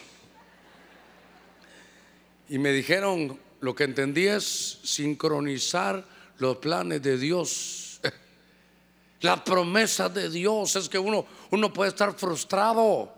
[2.49, 6.03] Y me dijeron, lo que entendí es sincronizar
[6.37, 7.88] los planes de Dios
[9.21, 13.13] la promesa de Dios es que uno, uno puede estar frustrado.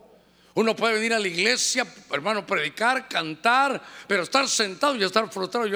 [0.54, 5.68] Uno puede venir a la iglesia, hermano, predicar, cantar, pero estar sentado y estar frustrado.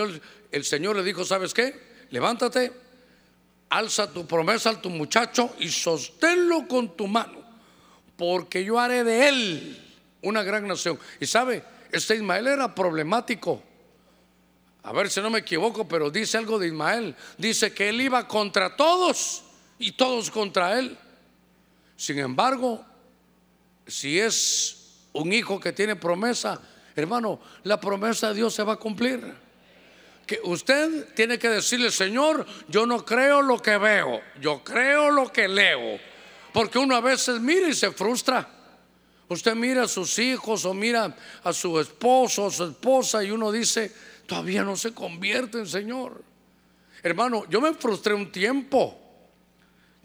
[0.52, 2.06] El Señor le dijo, ¿sabes qué?
[2.10, 2.74] Levántate,
[3.70, 7.42] alza tu promesa a tu muchacho y sosténlo con tu mano,
[8.18, 9.82] porque yo haré de él
[10.24, 11.00] una gran nación.
[11.22, 13.64] Y sabe, este Ismael era problemático.
[14.84, 17.16] A ver si no me equivoco, pero dice algo de Ismael.
[17.38, 19.44] Dice que él iba contra todos
[19.80, 20.98] y todos contra él.
[21.96, 22.86] Sin embargo,
[23.88, 26.62] si es un hijo que tiene promesa,
[26.96, 29.46] hermano, la promesa de Dios se va a cumplir.
[30.26, 35.32] Que usted tiene que decirle, Señor, yo no creo lo que veo, yo creo lo
[35.32, 36.00] que leo.
[36.52, 38.50] Porque uno a veces mira y se frustra.
[39.28, 43.52] Usted mira a sus hijos o mira a su esposo o su esposa y uno
[43.52, 43.92] dice,
[44.26, 46.24] todavía no se convierte en Señor.
[47.04, 49.05] Hermano, yo me frustré un tiempo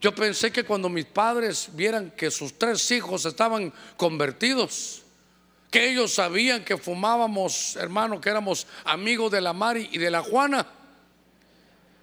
[0.01, 5.03] yo pensé que cuando mis padres vieran que sus tres hijos estaban convertidos,
[5.71, 10.23] que ellos sabían que fumábamos, hermano, que éramos amigos de la Mari y de la
[10.23, 10.67] Juana.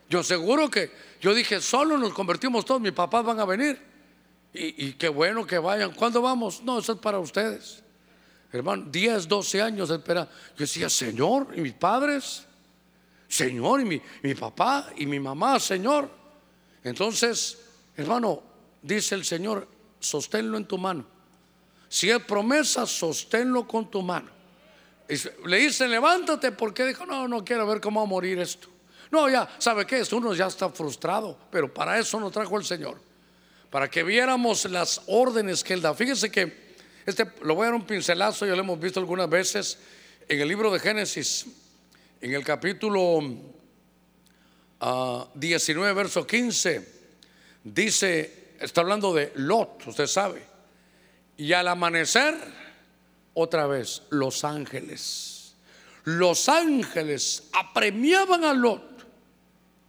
[0.09, 3.81] Yo seguro que, yo dije, solo nos convertimos todos, mis papás van a venir.
[4.53, 5.91] Y, qué bueno que vayan.
[5.93, 6.63] ¿Cuándo vamos?
[6.63, 7.83] No, eso es para ustedes.
[8.51, 10.27] Hermano, 10, 12 años espera.
[10.51, 12.45] Yo decía, Señor, y mis padres,
[13.27, 16.09] Señor, y mi, mi papá y mi mamá, Señor.
[16.83, 17.66] Entonces,
[17.97, 18.43] Hermano,
[18.79, 19.67] dice el Señor,
[19.99, 21.03] sosténlo en tu mano.
[21.89, 24.29] Si es promesa, sosténlo con tu mano.
[25.45, 28.67] Le dice, levántate, porque dijo, no, no quiero ver cómo va a morir esto.
[29.09, 30.03] No, ya, ¿sabe qué?
[30.11, 32.99] Uno ya está frustrado, pero para eso nos trajo el Señor.
[33.71, 35.95] Para que viéramos las órdenes que Él da.
[35.95, 39.79] Fíjese que, este, lo voy a dar un pincelazo, ya lo hemos visto algunas veces
[40.27, 41.47] en el libro de Génesis,
[42.21, 43.21] en el capítulo
[45.33, 46.96] 19, ah, verso 15
[47.63, 50.43] dice, está hablando de Lot, usted sabe.
[51.37, 52.35] Y al amanecer,
[53.33, 55.55] otra vez, los ángeles.
[56.03, 58.81] Los ángeles apremiaban a Lot.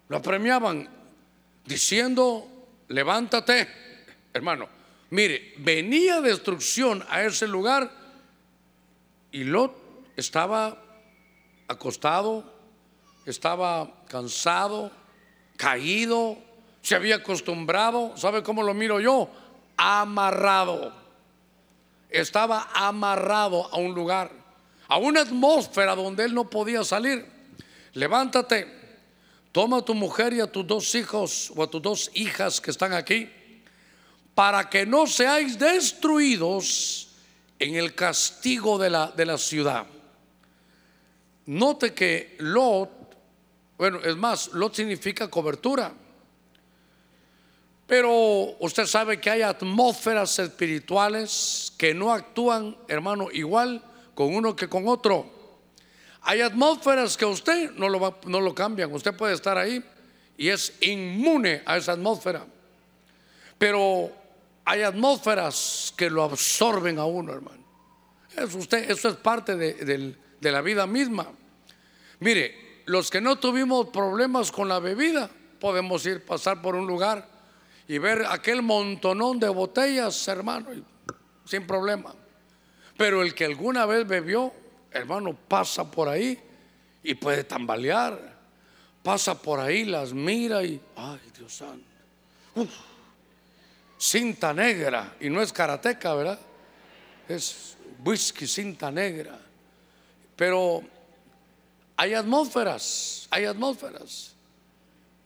[0.08, 0.88] Lo apremiaban
[1.64, 2.46] diciendo,
[2.88, 3.68] levántate,
[4.32, 4.68] hermano.
[5.10, 7.90] Mire, venía destrucción a ese lugar
[9.32, 9.72] y Lot
[10.16, 10.82] estaba
[11.66, 12.52] acostado,
[13.24, 14.90] estaba cansado,
[15.56, 16.38] caído,
[16.82, 19.28] se había acostumbrado, ¿sabe cómo lo miro yo?
[19.76, 20.92] Amarrado.
[22.10, 24.30] Estaba amarrado a un lugar,
[24.88, 27.26] a una atmósfera donde él no podía salir.
[27.92, 28.66] Levántate,
[29.52, 32.70] toma a tu mujer y a tus dos hijos o a tus dos hijas que
[32.70, 33.28] están aquí,
[34.34, 37.08] para que no seáis destruidos
[37.58, 39.86] en el castigo de la, de la ciudad.
[41.46, 42.90] Note que Lot,
[43.76, 45.92] bueno, es más, Lot significa cobertura.
[47.88, 53.82] Pero usted sabe que hay atmósferas espirituales que no actúan, hermano, igual
[54.14, 55.24] con uno que con otro.
[56.20, 58.92] Hay atmósferas que usted no lo, no lo cambian.
[58.92, 59.82] Usted puede estar ahí
[60.36, 62.44] y es inmune a esa atmósfera.
[63.56, 64.12] Pero
[64.66, 67.64] hay atmósferas que lo absorben a uno, hermano.
[68.36, 71.26] Eso es parte de, de la vida misma.
[72.20, 77.37] Mire, los que no tuvimos problemas con la bebida, podemos ir, pasar por un lugar
[77.88, 80.68] y ver aquel montonón de botellas, hermano,
[81.44, 82.14] sin problema.
[82.98, 84.52] Pero el que alguna vez bebió,
[84.90, 86.38] hermano, pasa por ahí
[87.02, 88.36] y puede tambalear.
[89.02, 91.86] Pasa por ahí, las mira y, ay Dios santo.
[93.96, 96.38] cinta negra, y no es karateca, ¿verdad?
[97.26, 99.38] Es whisky, cinta negra.
[100.36, 100.82] Pero
[101.96, 104.34] hay atmósferas, hay atmósferas.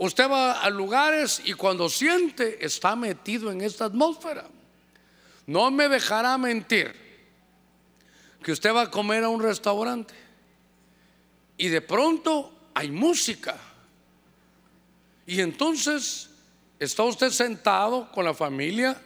[0.02, 4.48] Usted va a lugares y cuando siente está metido en esta atmósfera.
[5.46, 6.92] No me dejará mentir
[8.42, 10.12] que usted va a comer a un restaurante
[11.56, 13.56] y de pronto hay música.
[15.24, 16.30] Y entonces
[16.80, 19.00] está usted sentado con la familia,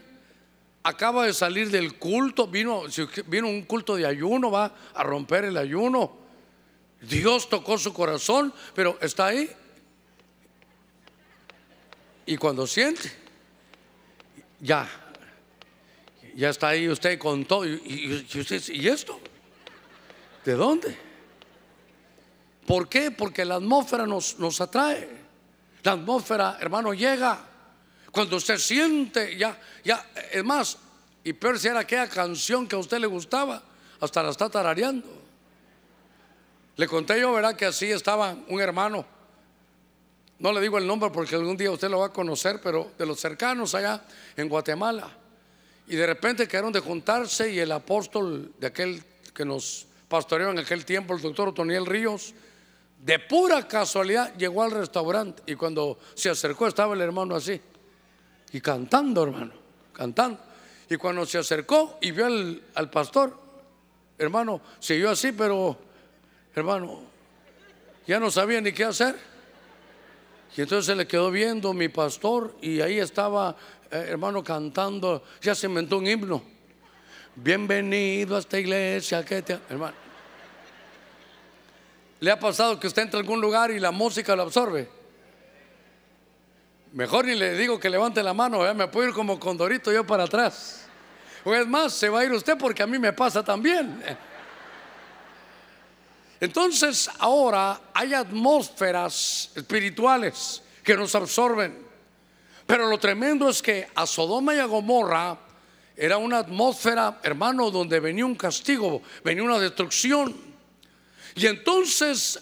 [0.83, 2.85] acaba de salir del culto, vino,
[3.27, 6.17] vino un culto de ayuno, va a romper el ayuno.
[7.03, 9.55] Dios tocó su corazón, pero está ahí.
[12.27, 13.11] Y cuando siente,
[14.61, 14.89] ya,
[16.35, 17.65] ya está ahí usted con todo.
[17.65, 19.19] Y, usted, ¿y esto?
[20.45, 20.97] ¿De dónde?
[22.67, 23.12] ¿Por qué?
[23.12, 25.09] Porque la atmósfera nos, nos atrae.
[25.85, 27.39] La atmósfera, hermano, llega.
[28.11, 30.79] Cuando usted siente, ya, ya, es más,
[31.23, 33.62] y peor si era aquella canción que a usted le gustaba,
[34.01, 35.07] hasta la está tarareando.
[36.77, 37.57] Le conté yo, ¿verdad?
[37.57, 39.07] Que así estaba un hermano.
[40.38, 43.07] No le digo el nombre porque algún día usted lo va a conocer, pero de
[43.07, 44.03] los cercanos allá
[44.37, 45.09] en Guatemala.
[45.88, 50.59] Y de repente quedaron de juntarse y el apóstol de aquel que nos pastoreó en
[50.59, 52.35] aquel tiempo, el doctor Otoniel Ríos,
[53.03, 57.61] de pura casualidad llegó al restaurante y cuando se acercó estaba el hermano así
[58.53, 59.53] y cantando, hermano,
[59.92, 60.40] cantando.
[60.88, 63.37] Y cuando se acercó y vio al, pastor,
[64.18, 65.77] hermano, siguió así, pero
[66.55, 67.03] hermano,
[68.07, 69.16] ya no sabía ni qué hacer.
[70.57, 73.55] Y entonces se le quedó viendo mi pastor y ahí estaba,
[73.90, 76.42] eh, hermano, cantando, ya se inventó un himno.
[77.35, 79.95] Bienvenido a esta iglesia, que te, hermano.
[82.21, 84.88] ¿Le ha pasado que usted entra a algún lugar y la música lo absorbe?
[86.92, 90.25] Mejor ni le digo que levante la mano, me puedo ir como condorito yo para
[90.25, 90.87] atrás.
[91.45, 94.03] O es más, se va a ir usted porque a mí me pasa también.
[96.40, 101.87] Entonces ahora hay atmósferas espirituales que nos absorben.
[102.66, 105.38] Pero lo tremendo es que a Sodoma y a Gomorra
[105.96, 110.37] era una atmósfera, hermano, donde venía un castigo, venía una destrucción.
[111.35, 112.38] Y entonces,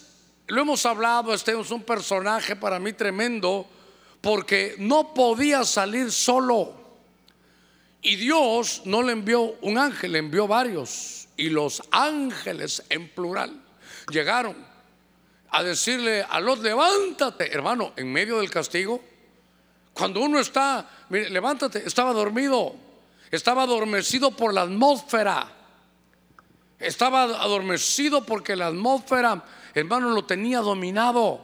[0.47, 3.67] lo hemos hablado, este es un personaje para mí tremendo,
[4.19, 6.73] porque no podía salir solo.
[8.01, 11.27] Y Dios no le envió un ángel, le envió varios.
[11.37, 13.64] Y los ángeles en plural
[14.09, 14.55] llegaron
[15.51, 19.01] a decirle a los levántate, hermano, en medio del castigo.
[19.93, 22.75] Cuando uno está, mire, levántate, estaba dormido,
[23.31, 25.47] estaba adormecido por la atmósfera.
[26.77, 31.39] Estaba adormecido porque la atmósfera, hermano, lo tenía dominado.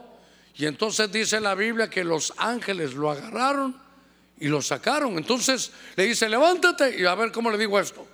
[0.55, 3.79] Y entonces dice la Biblia que los ángeles lo agarraron
[4.37, 5.17] y lo sacaron.
[5.17, 8.05] Entonces le dice, levántate y a ver cómo le digo esto.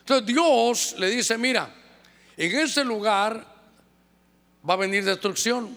[0.00, 1.72] Entonces Dios le dice, mira,
[2.36, 3.55] en ese lugar
[4.68, 5.76] va a venir destrucción.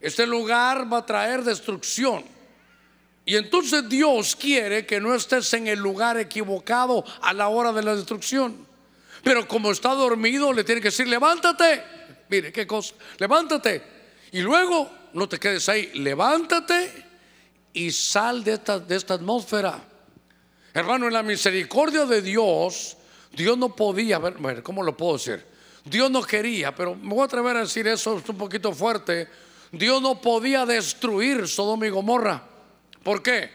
[0.00, 2.24] Este lugar va a traer destrucción.
[3.24, 7.82] Y entonces Dios quiere que no estés en el lugar equivocado a la hora de
[7.82, 8.66] la destrucción.
[9.22, 11.82] Pero como está dormido, le tiene que decir, levántate.
[12.28, 13.82] Mire, qué cosa, levántate.
[14.32, 16.90] Y luego, no te quedes ahí, levántate
[17.72, 19.80] y sal de esta, de esta atmósfera.
[20.74, 22.96] Hermano, en la misericordia de Dios,
[23.32, 25.51] Dios no podía, ver, ¿cómo lo puedo decir?
[25.84, 29.28] Dios no quería, pero me voy a atrever a decir eso, es un poquito fuerte.
[29.72, 32.42] Dios no podía destruir Sodoma y Gomorra.
[33.02, 33.50] ¿Por qué?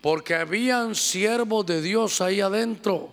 [0.00, 3.12] Porque habían siervos de Dios ahí adentro.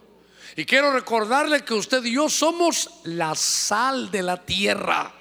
[0.55, 5.11] Y quiero recordarle que usted y yo somos la sal de la tierra.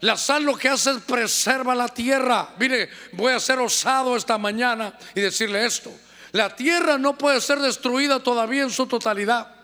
[0.00, 2.50] La sal lo que hace es preserva la tierra.
[2.58, 5.90] Mire, voy a ser osado esta mañana y decirle esto.
[6.32, 9.54] La tierra no puede ser destruida todavía en su totalidad.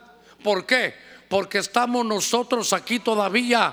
[0.42, 0.94] ¿Por qué?
[1.30, 3.72] Porque estamos nosotros aquí todavía.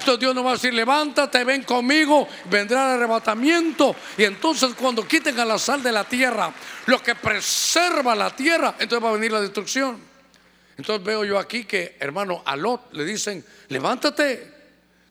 [0.00, 3.94] Entonces Dios nos va a decir, levántate, ven conmigo, vendrá el arrebatamiento.
[4.16, 6.52] Y entonces cuando quiten a la sal de la tierra,
[6.86, 9.96] lo que preserva la tierra, entonces va a venir la destrucción.
[10.76, 14.52] Entonces veo yo aquí que, hermano, a Lot le dicen, levántate,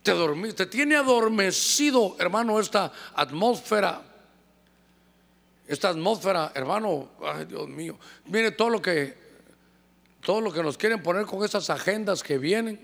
[0.03, 4.01] te, tiene adormecido, hermano, esta atmósfera.
[5.65, 9.26] Esta atmósfera, hermano, ay Dios mío, mire todo lo que
[10.27, 12.77] todo lo que nos quieren poner con esas agendas que vienen.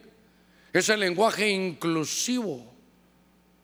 [0.72, 2.66] Es el lenguaje inclusivo.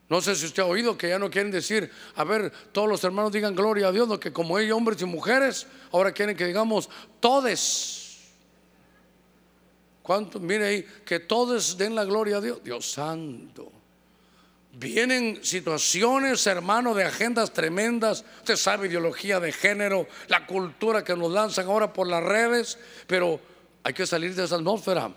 [0.10, 3.02] No sé si usted ha oído que ya no quieren decir, a ver, todos los
[3.06, 6.46] hermanos digan gloria a Dios, no que como hay hombres y mujeres, ahora quieren que
[6.46, 6.90] digamos
[7.22, 8.18] todes.
[10.04, 10.42] ¿Cuánto?
[10.42, 12.62] Mire ahí, que todos den la gloria a Dios.
[12.62, 13.72] Dios santo.
[14.74, 18.26] Vienen situaciones, hermano, de agendas tremendas.
[18.40, 22.78] Usted sabe, ideología de género, la cultura que nos lanzan ahora por las redes,
[23.08, 23.40] pero
[23.90, 25.12] hay que salir de esa atmósfera.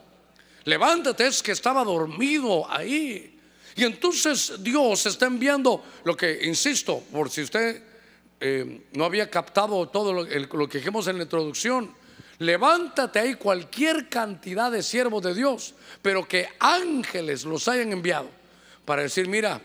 [0.65, 3.39] Levántate, es que estaba dormido ahí.
[3.77, 7.83] Y entonces Dios está enviando lo que, insisto, por si usted
[8.41, 11.95] eh, no había captado todo lo, lo que dijimos en la introducción,
[12.39, 18.31] levántate ahí cualquier cantidad de siervos de Dios, pero que ángeles los hayan enviado
[18.87, 19.61] para decir, mira,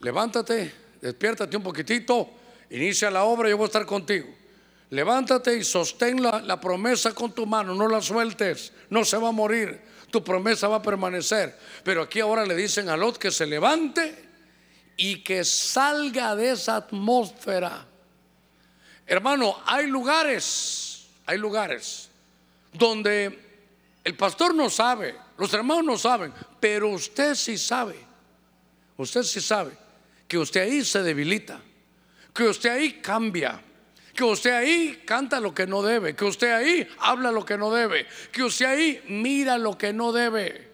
[0.00, 2.30] levántate, despiértate un poquitito,
[2.70, 4.35] inicia la obra, yo voy a estar contigo.
[4.90, 9.32] Levántate y sostén la, promesa con tu mano, no la sueltes, no se va a
[9.32, 9.80] morir,
[10.10, 11.58] tu promesa va a permanecer.
[11.82, 14.14] Pero aquí ahora le dicen a Lot que se levante
[14.96, 17.84] y que salga de esa atmósfera.
[19.06, 22.08] Hermano, hay lugares, hay lugares
[22.72, 23.66] donde
[24.04, 27.96] el pastor no sabe, los hermanos no saben, pero usted sí sabe,
[28.96, 29.72] usted sí sabe
[30.28, 31.60] que usted ahí se debilita,
[32.32, 33.60] que usted ahí cambia
[34.16, 37.70] que usted ahí canta lo que no debe, que usted ahí habla lo que no
[37.70, 40.68] debe, que usted ahí mira lo que no debe.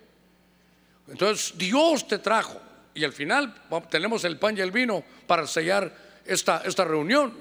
[1.09, 2.61] Entonces Dios te trajo
[2.95, 3.55] y al final
[3.91, 7.35] tenemos el pan y el vino para sellar esta, esta reunión.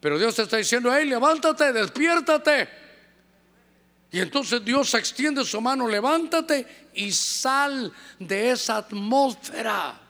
[0.00, 2.68] Pero Dios te está diciendo, hey, levántate, despiértate.
[4.10, 10.01] Y entonces Dios extiende su mano, levántate y sal de esa atmósfera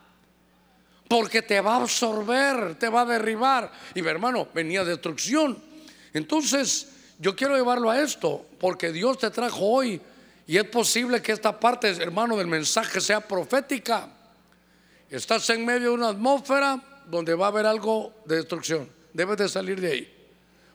[1.12, 3.70] porque te va a absorber, te va a derribar.
[3.94, 5.62] Y mi hermano, venía destrucción.
[6.14, 6.88] Entonces,
[7.18, 10.00] yo quiero llevarlo a esto, porque Dios te trajo hoy
[10.46, 14.08] y es posible que esta parte, hermano, del mensaje sea profética.
[15.10, 18.88] Estás en medio de una atmósfera donde va a haber algo de destrucción.
[19.12, 20.28] Debes de salir de ahí.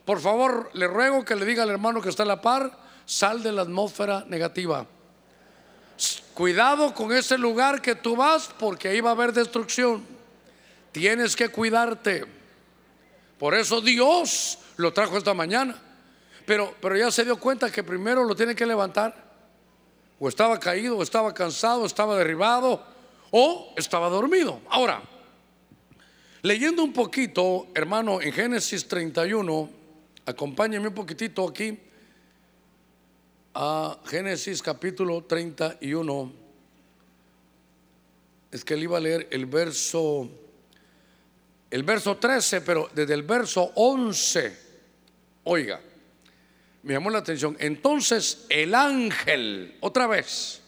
[0.05, 2.77] Por favor, le ruego que le diga al hermano que está a la par,
[3.07, 4.85] sal de la atmósfera negativa.
[6.35, 10.16] Cuidado con ese lugar que tú vas porque ahí va a haber destrucción.
[10.97, 12.25] Tienes que cuidarte.
[13.37, 15.79] Por eso Dios lo trajo esta mañana.
[16.43, 19.13] Pero, pero ya se dio cuenta que primero lo tiene que levantar.
[20.19, 22.83] O estaba caído, o estaba cansado, estaba derribado,
[23.29, 24.59] o estaba dormido.
[24.71, 25.03] Ahora,
[26.41, 29.69] leyendo un poquito, hermano, en Génesis 31,
[30.25, 31.77] acompáñeme un poquitito aquí
[33.53, 36.31] a Génesis capítulo 31.
[38.49, 40.27] Es que él iba a leer el verso
[41.69, 44.57] el verso 13, pero desde el verso 11,
[45.43, 45.81] oiga,
[46.83, 47.57] me llamó la atención.
[47.59, 50.61] Entonces el ángel, otra vez,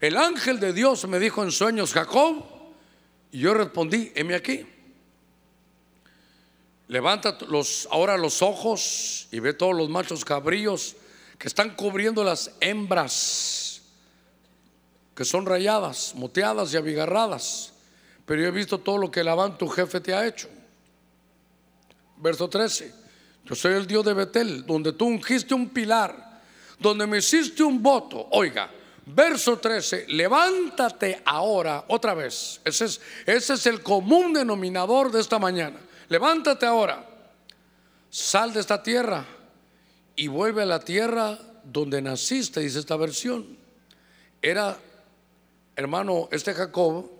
[0.00, 2.44] el ángel de Dios me dijo en sueños, Jacob,
[3.32, 4.66] y yo respondí, heme aquí.
[6.88, 10.94] Levanta los, ahora los ojos y ve todos los machos cabríos
[11.38, 13.80] que están cubriendo las hembras,
[15.14, 17.73] que son rayadas, moteadas y abigarradas
[18.26, 20.48] pero yo he visto todo lo que Labán, tu jefe, te ha hecho.
[22.16, 22.94] Verso 13.
[23.44, 26.40] Yo soy el Dios de Betel, donde tú ungiste un pilar,
[26.78, 28.28] donde me hiciste un voto.
[28.30, 28.70] Oiga,
[29.04, 32.60] verso 13, levántate ahora, otra vez.
[32.64, 35.78] Es, ese es el común denominador de esta mañana.
[36.08, 37.06] Levántate ahora,
[38.08, 39.26] sal de esta tierra
[40.16, 43.58] y vuelve a la tierra donde naciste, dice esta versión.
[44.40, 44.78] Era,
[45.76, 47.10] hermano, este Jacob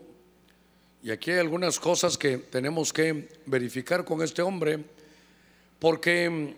[1.05, 4.83] y aquí hay algunas cosas que tenemos que verificar con este hombre,
[5.79, 6.55] porque mm,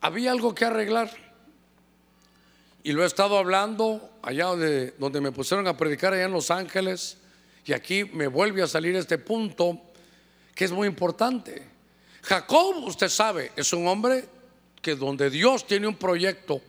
[0.00, 1.10] había algo que arreglar.
[2.82, 6.50] Y lo he estado hablando allá donde, donde me pusieron a predicar allá en Los
[6.50, 7.18] Ángeles.
[7.66, 9.78] Y aquí me vuelve a salir este punto
[10.54, 11.62] que es muy importante.
[12.22, 14.24] Jacob, usted sabe, es un hombre
[14.80, 16.62] que donde Dios tiene un proyecto,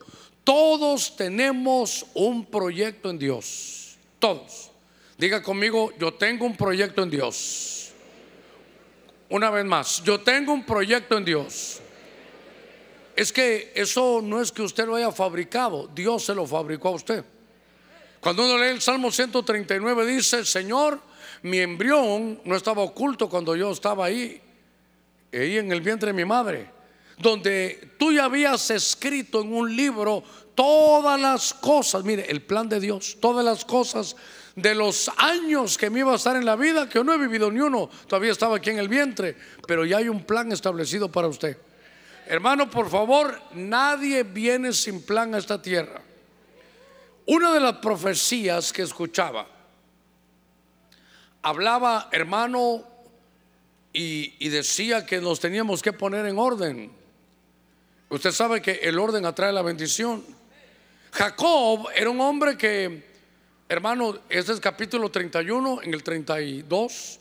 [0.43, 3.95] todos tenemos un proyecto en Dios.
[4.20, 4.72] Todos.
[5.18, 7.91] Diga conmigo, yo tengo un proyecto en Dios.
[9.30, 11.82] Una vez más, yo tengo un proyecto en Dios.
[13.15, 16.91] Es que eso no es que usted lo haya fabricado, Dios se lo fabricó a
[16.91, 17.26] usted.
[18.20, 21.01] Cuando uno lee el Salmo 139 dice, Señor,
[21.41, 24.39] mi embrión no estaba oculto cuando yo estaba ahí,
[25.34, 26.70] ahí en el vientre de mi madre,
[27.18, 32.80] donde tú ya habías escrito en un libro todas las cosas, mire, el plan de
[32.80, 34.15] Dios, todas las cosas
[34.58, 37.51] de los años que me iba a estar en la vida, que no he vivido
[37.51, 39.38] ni uno, todavía estaba aquí en el vientre,
[39.68, 41.58] pero ya hay un plan establecido para usted.
[42.26, 46.01] Hermano, por favor, nadie viene sin plan a esta tierra.
[47.28, 49.47] Una de las profecías que escuchaba,
[51.43, 52.84] hablaba, hermano,
[53.93, 56.91] y, y decía que nos teníamos que poner en orden.
[58.10, 60.26] Usted sabe que el orden atrae la bendición.
[61.12, 63.16] Jacob era un hombre que
[63.70, 67.20] Hermano, este es capítulo 31, en el 32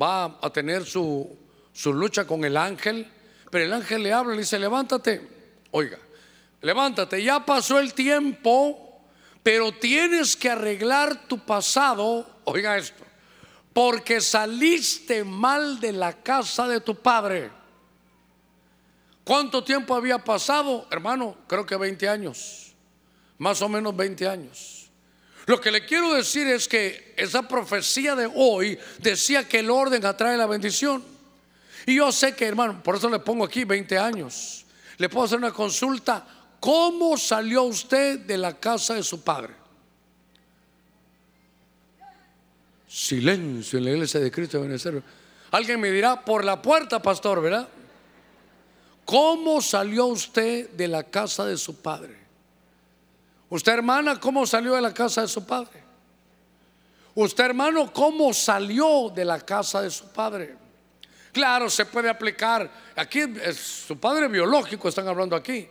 [0.00, 1.28] va a tener su,
[1.72, 3.10] su lucha con el ángel,
[3.50, 5.28] pero el ángel le habla y le dice, levántate,
[5.72, 5.98] oiga,
[6.60, 9.00] levántate, ya pasó el tiempo,
[9.42, 13.02] pero tienes que arreglar tu pasado, oiga esto,
[13.72, 17.50] porque saliste mal de la casa de tu padre.
[19.24, 21.38] ¿Cuánto tiempo había pasado, hermano?
[21.48, 22.72] Creo que 20 años,
[23.36, 24.81] más o menos 20 años.
[25.46, 30.04] Lo que le quiero decir es que esa profecía de hoy decía que el orden
[30.06, 31.02] atrae la bendición.
[31.86, 34.64] Y yo sé que, hermano, por eso le pongo aquí 20 años.
[34.98, 36.24] Le puedo hacer una consulta.
[36.60, 39.54] ¿Cómo salió usted de la casa de su padre?
[42.86, 45.02] Silencio en la iglesia de Cristo de Venezuela.
[45.50, 47.68] Alguien me dirá, por la puerta, pastor, ¿verdad?
[49.04, 52.21] ¿Cómo salió usted de la casa de su padre?
[53.52, 55.84] Usted, hermana, ¿cómo salió de la casa de su padre?
[57.14, 60.56] Usted, hermano, ¿cómo salió de la casa de su padre?
[61.32, 62.70] Claro, se puede aplicar.
[62.96, 65.68] Aquí es su padre biológico, están hablando aquí.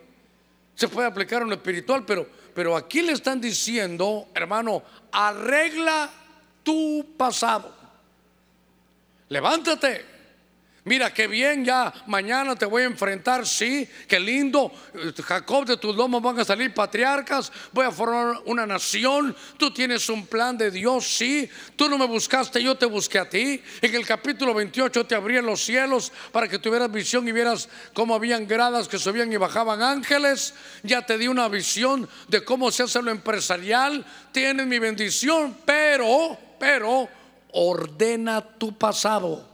[0.76, 6.08] Se puede aplicar en lo espiritual, pero, pero aquí le están diciendo, hermano, arregla
[6.62, 7.74] tu pasado.
[9.30, 10.11] Levántate.
[10.84, 14.72] Mira qué bien, ya mañana te voy a enfrentar, sí, qué lindo.
[15.24, 19.36] Jacob, de tus lomos van a salir patriarcas, voy a formar una nación.
[19.58, 21.48] Tú tienes un plan de Dios, sí.
[21.76, 23.62] Tú no me buscaste, yo te busqué a ti.
[23.80, 28.16] En el capítulo 28 te abrí los cielos para que tuvieras visión y vieras cómo
[28.16, 30.56] habían gradas que subían y bajaban ángeles.
[30.82, 34.04] Ya te di una visión de cómo se hace lo empresarial.
[34.32, 37.10] Tienes mi bendición, pero pero
[37.54, 39.51] ordena tu pasado.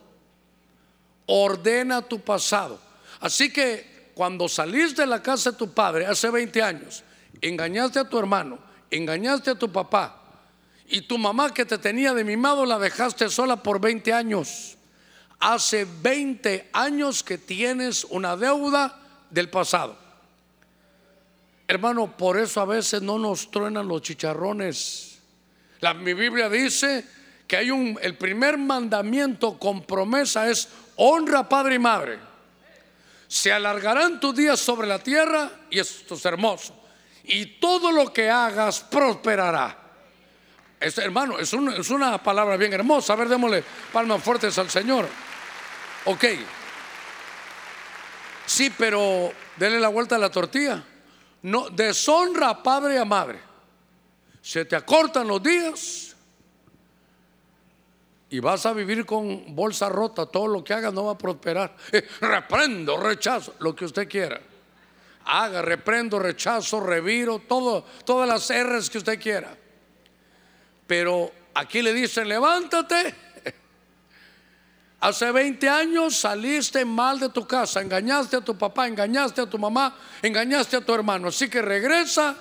[1.27, 2.79] Ordena tu pasado.
[3.19, 7.03] Así que cuando saliste de la casa de tu padre hace 20 años,
[7.41, 8.57] engañaste a tu hermano,
[8.89, 10.21] engañaste a tu papá
[10.87, 14.75] y tu mamá que te tenía de mimado la dejaste sola por 20 años.
[15.39, 18.99] Hace 20 años que tienes una deuda
[19.29, 19.95] del pasado.
[21.67, 25.07] Hermano, por eso a veces no nos truenan los chicharrones
[25.79, 27.05] la, mi Biblia dice
[27.47, 30.67] que hay un, el primer mandamiento con promesa es
[30.97, 32.19] honra padre y madre.
[33.27, 36.83] Se alargarán tus días sobre la tierra y esto es hermoso.
[37.23, 39.77] Y todo lo que hagas prosperará.
[40.79, 43.13] hermano, es, es una palabra bien hermosa.
[43.13, 45.07] A ver, démosle palmas fuertes al Señor.
[46.05, 46.25] Ok.
[48.45, 50.81] Sí, pero denle la vuelta a la tortilla.
[51.41, 53.47] No, deshonra a padre y a madre
[54.47, 56.06] se te acortan los días
[58.29, 61.75] y vas a vivir con bolsa rota, todo lo que hagas no va a prosperar.
[62.19, 64.39] reprendo, rechazo, lo que usted quiera.
[65.25, 69.55] Haga, reprendo, rechazo, reviro, todas las R's que usted quiera.
[70.85, 73.15] Pero aquí le dicen, levántate.
[74.99, 79.57] Hace 20 años saliste mal de tu casa, engañaste a tu papá, engañaste a tu
[79.57, 81.29] mamá, engañaste a tu hermano.
[81.29, 82.35] Así que regresa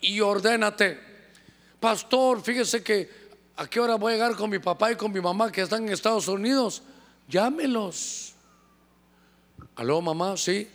[0.00, 1.00] y ordénate.
[1.80, 3.21] Pastor, fíjese que
[3.56, 5.84] a qué hora voy a llegar con mi papá y con mi mamá que están
[5.84, 6.82] en Estados Unidos.
[7.28, 8.34] Llámelos.
[9.76, 10.68] Aló, mamá, sí.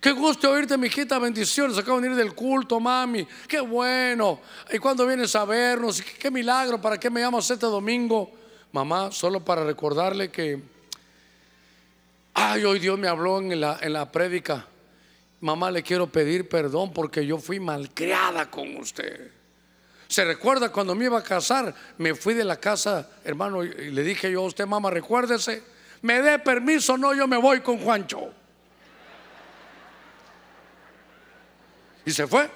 [0.00, 1.78] Qué gusto oírte, mijita, bendiciones.
[1.78, 3.26] Acabo de venir del culto, mami.
[3.48, 4.40] Qué bueno.
[4.72, 6.00] ¿Y cuando vienes a vernos?
[6.00, 6.80] Qué, milagro.
[6.80, 8.30] ¿Para qué me llamas este domingo?
[8.72, 10.60] Mamá, solo para recordarle que,
[12.34, 14.66] ay, hoy Dios me habló en la, en la prédica.
[15.40, 19.32] Mamá, le quiero pedir perdón porque yo fui malcriada con usted.
[20.08, 24.02] Se recuerda cuando me iba a casar, me fui de la casa, hermano, y le
[24.02, 25.62] dije yo a usted, mamá, recuérdese,
[26.02, 28.30] me dé permiso, no, yo me voy con Juancho.
[32.04, 32.48] Y se fue.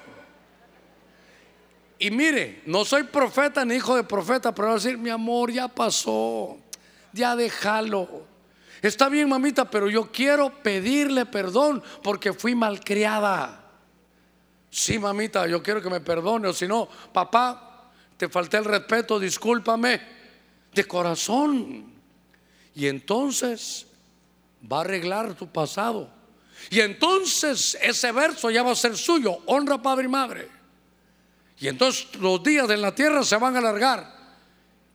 [1.99, 5.51] Y mire, no soy profeta ni hijo de profeta, pero voy a decir, mi amor,
[5.51, 6.57] ya pasó,
[7.11, 8.25] ya déjalo.
[8.81, 13.60] Está bien, mamita, pero yo quiero pedirle perdón porque fui malcriada.
[14.71, 19.19] Sí, mamita, yo quiero que me perdone, o si no, papá, te falté el respeto,
[19.19, 20.01] discúlpame,
[20.73, 21.91] de corazón.
[22.73, 23.85] Y entonces
[24.71, 26.09] va a arreglar tu pasado.
[26.69, 30.47] Y entonces ese verso ya va a ser suyo, honra padre y madre.
[31.59, 34.21] Y entonces los días en la tierra se van a alargar.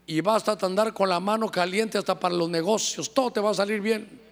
[0.06, 3.54] Y basta andar con la mano caliente hasta para los negocios, todo te va a
[3.54, 4.25] salir bien.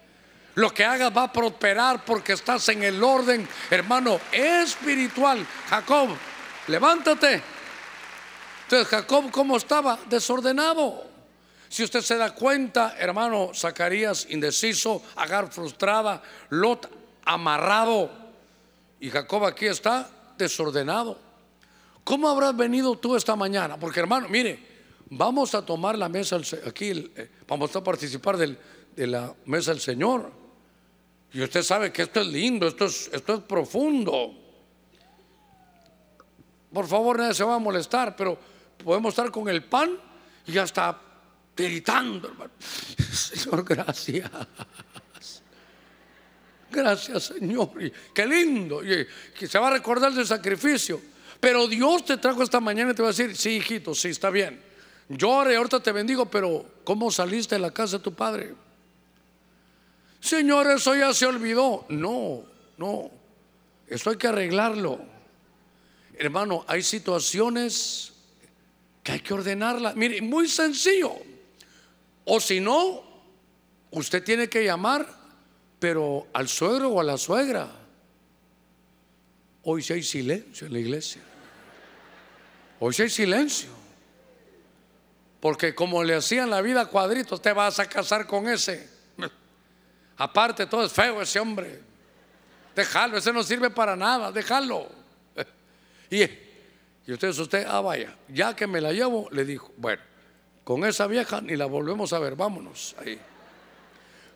[0.55, 5.45] Lo que hagas va a prosperar porque estás en el orden, hermano, espiritual.
[5.69, 6.09] Jacob,
[6.67, 7.41] levántate.
[8.63, 9.99] Entonces, Jacob, ¿cómo estaba?
[10.09, 11.03] Desordenado.
[11.67, 16.89] Si usted se da cuenta, hermano, Zacarías indeciso, Agar frustrada, Lot
[17.25, 18.09] amarrado.
[19.01, 21.19] Y Jacob aquí está desordenado.
[22.05, 23.77] ¿Cómo habrás venido tú esta mañana?
[23.77, 24.57] Porque hermano, mire,
[25.09, 28.57] vamos a tomar la mesa aquí, eh, vamos a participar de
[29.07, 30.44] la mesa del Señor.
[31.35, 34.33] Y usted sabe que esto es lindo, esto es, esto es profundo.
[36.71, 38.39] Por favor, nadie se va a molestar, pero
[38.81, 39.99] podemos estar con el pan
[40.47, 40.97] y hasta
[41.53, 42.51] Gritando, hermano.
[43.11, 44.29] Señor, gracias.
[46.71, 47.69] Gracias, Señor.
[48.13, 48.81] Qué lindo.
[49.35, 51.01] Se va a recordar del sacrificio.
[51.41, 54.29] Pero Dios te trajo esta mañana y te va a decir, sí, hijito, sí, está
[54.29, 54.61] bien.
[55.09, 58.55] Llore, ahorita te bendigo, pero ¿cómo saliste de la casa de tu padre?
[60.25, 61.85] Señor, eso ya se olvidó.
[61.87, 62.43] No,
[62.77, 63.11] no.
[63.87, 64.99] Eso hay que arreglarlo.
[66.17, 68.11] Hermano, hay situaciones
[69.03, 69.95] que hay que ordenarlas.
[69.95, 71.13] Mire, muy sencillo.
[72.23, 73.03] O si no,
[73.91, 75.07] usted tiene que llamar,
[75.77, 77.69] pero al suegro o a la suegra.
[79.61, 81.21] Hoy sí hay silencio en la iglesia.
[82.79, 83.69] Hoy sí hay silencio.
[85.39, 88.94] Porque como le hacían la vida a cuadritos, te vas a casar con ese.
[90.17, 91.81] Aparte, todo es feo ese hombre.
[92.75, 94.89] Déjalo, ese no sirve para nada, déjalo.
[96.09, 96.21] Y,
[97.07, 100.01] y ustedes, usted, ah, vaya, ya que me la llevo, le dijo, bueno,
[100.63, 103.19] con esa vieja ni la volvemos a ver, vámonos ahí.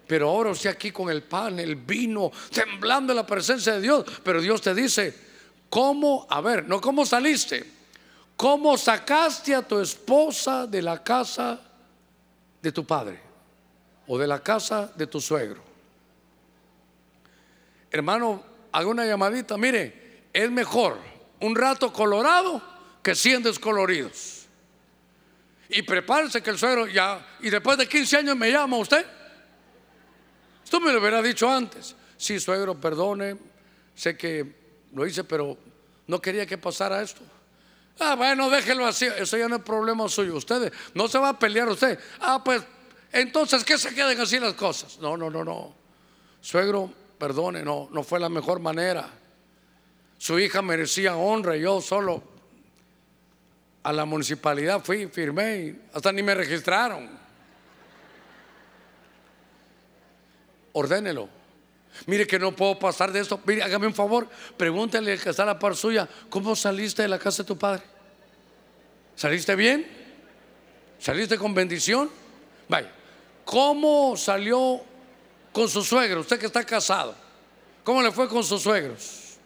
[0.07, 4.05] Pero ahora usted aquí con el pan, el vino, temblando en la presencia de Dios.
[4.23, 5.15] Pero Dios te dice,
[5.69, 6.25] ¿cómo?
[6.27, 7.71] A ver, no cómo saliste.
[8.35, 11.59] ¿Cómo sacaste a tu esposa de la casa
[12.61, 13.19] de tu padre
[14.07, 15.68] o de la casa de tu suegro?
[17.91, 19.57] Hermano, haga una llamadita.
[19.57, 20.97] Mire, es mejor
[21.39, 22.61] un rato colorado
[23.01, 24.45] que 100 descoloridos.
[25.69, 29.05] Y prepárese que el suegro ya, y después de 15 años me llama usted.
[30.63, 31.95] Esto me lo hubiera dicho antes.
[32.17, 33.37] Sí, suegro, perdone,
[33.95, 34.55] sé que
[34.93, 35.57] lo hice, pero
[36.07, 37.21] no quería que pasara esto.
[37.99, 40.35] Ah, bueno, déjelo así, eso ya no es problema suyo.
[40.35, 41.99] Ustedes, no se va a pelear usted.
[42.19, 42.63] Ah, pues,
[43.11, 44.97] entonces que se queden así las cosas.
[44.99, 45.75] No, no, no, no.
[46.41, 49.09] Suegro, perdone, no, no fue la mejor manera.
[50.17, 52.23] Su hija merecía honra y yo solo
[53.83, 57.09] a la municipalidad fui, firmé y hasta ni me registraron.
[60.73, 61.29] Ordénelo.
[62.05, 63.41] Mire que no puedo pasar de esto.
[63.45, 67.07] Mire, hágame un favor, pregúntele al que está a la par suya, ¿cómo saliste de
[67.07, 67.83] la casa de tu padre?
[69.15, 69.85] ¿Saliste bien?
[70.99, 72.09] ¿Saliste con bendición?
[72.69, 72.91] Vaya,
[73.43, 74.81] ¿cómo salió
[75.51, 76.21] con su suegro?
[76.21, 77.15] Usted que está casado,
[77.83, 79.37] ¿cómo le fue con sus suegros?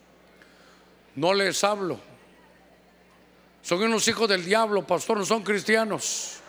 [1.16, 2.00] No les hablo
[3.64, 6.40] son unos hijos del diablo, pastor, no son cristianos.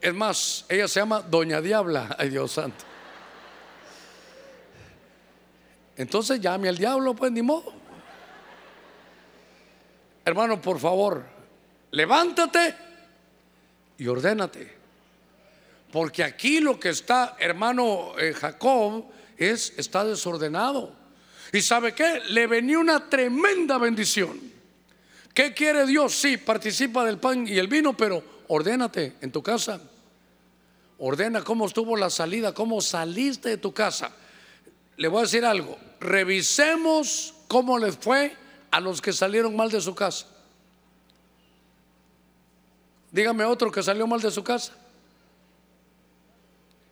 [0.00, 2.82] Es más, ella se llama Doña Diabla, ay Dios santo.
[5.96, 7.74] Entonces llame al diablo, pues ni modo.
[10.24, 11.26] Hermano, por favor,
[11.90, 12.74] levántate
[13.98, 14.78] y ordénate.
[15.92, 20.92] Porque aquí lo que está, hermano eh, Jacob, es, está desordenado.
[21.52, 22.20] ¿Y sabe qué?
[22.28, 24.38] Le venía una tremenda bendición.
[25.32, 26.14] ¿Qué quiere Dios?
[26.14, 29.80] Sí, participa del pan y el vino, pero ordénate en tu casa.
[30.98, 34.10] Ordena cómo estuvo la salida, cómo saliste de tu casa.
[34.96, 35.78] Le voy a decir algo.
[36.00, 38.36] Revisemos cómo les fue
[38.70, 40.26] a los que salieron mal de su casa.
[43.10, 44.74] Dígame otro que salió mal de su casa.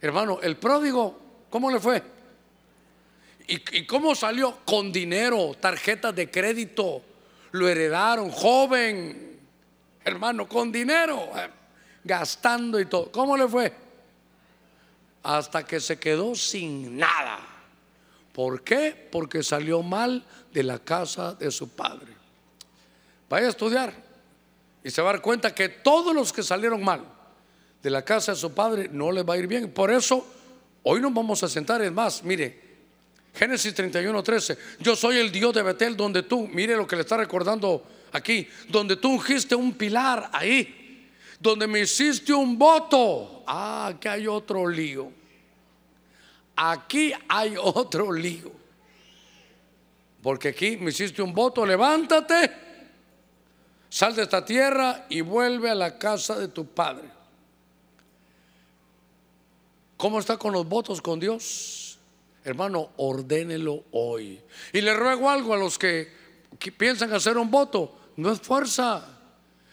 [0.01, 1.19] Hermano, el pródigo,
[1.51, 2.03] ¿cómo le fue?
[3.49, 4.59] ¿Y, cómo salió?
[4.65, 7.03] Con dinero, tarjetas de crédito.
[7.53, 9.39] Lo heredaron, joven,
[10.05, 11.49] hermano, con dinero, eh,
[12.03, 13.11] gastando y todo.
[13.13, 13.73] ¿Cómo le fue?
[15.23, 17.39] Hasta que se quedó sin nada.
[18.33, 19.09] ¿Por qué?
[19.11, 22.13] Porque salió mal de la casa de su padre.
[23.29, 24.06] Vaya a estudiar
[24.87, 27.05] y se va a dar cuenta que todos los que salieron mal
[27.83, 29.73] de la casa de su padre no les va a ir bien.
[29.73, 30.25] Por eso
[30.85, 31.83] hoy nos vamos a sentar.
[31.83, 32.61] Es más, mire,
[33.35, 34.57] Génesis 31, 13.
[34.79, 38.47] Yo soy el Dios de Betel donde tú, mire lo que le está recordando aquí,
[38.69, 41.11] donde tú ungiste un pilar ahí,
[41.41, 43.43] donde me hiciste un voto.
[43.45, 45.11] Ah, aquí hay otro lío.
[46.55, 48.53] Aquí hay otro lío.
[50.23, 52.66] Porque aquí me hiciste un voto, levántate,
[53.97, 57.09] sal de esta tierra y vuelve a la casa de tu padre.
[59.97, 61.99] ¿Cómo está con los votos con Dios?
[62.45, 64.39] Hermano, ordénelo hoy.
[64.75, 66.13] Y le ruego algo a los que,
[66.77, 67.99] piensan hacer un voto.
[68.17, 69.03] No es fuerza.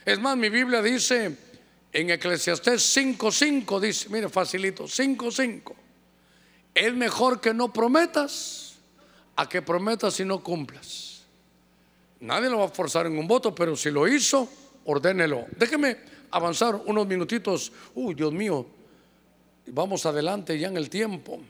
[0.05, 1.37] Es más, mi Biblia dice
[1.91, 5.73] en Eclesiastés 5.5, dice, mire, facilito, 5.5.
[6.73, 8.75] Es mejor que no prometas
[9.35, 11.12] a que prometas y no cumplas.
[12.23, 14.47] Nadie lo va a forzar en un voto, pero si lo hizo,
[14.85, 15.45] ordénelo.
[15.57, 15.97] Déjeme
[16.31, 17.69] avanzar unos minutitos.
[17.95, 18.65] Uy, Dios mío,
[19.67, 21.41] vamos adelante ya en el tiempo.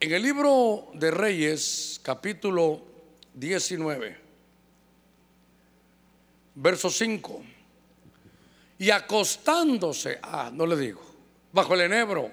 [0.00, 2.80] En el libro de Reyes, capítulo
[3.34, 4.16] 19,
[6.54, 7.42] verso 5.
[8.78, 11.02] Y acostándose, ah, no le digo,
[11.52, 12.30] bajo el enebro,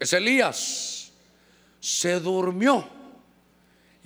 [0.00, 1.12] es Elías,
[1.80, 2.95] se durmió.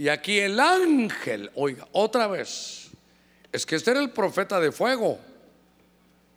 [0.00, 2.88] Y aquí el ángel, oiga, otra vez,
[3.52, 5.18] es que este era el profeta de fuego.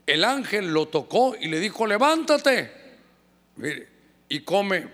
[0.06, 2.70] El ángel lo tocó y le dijo, levántate,
[3.56, 3.88] mire,
[4.28, 4.86] y come.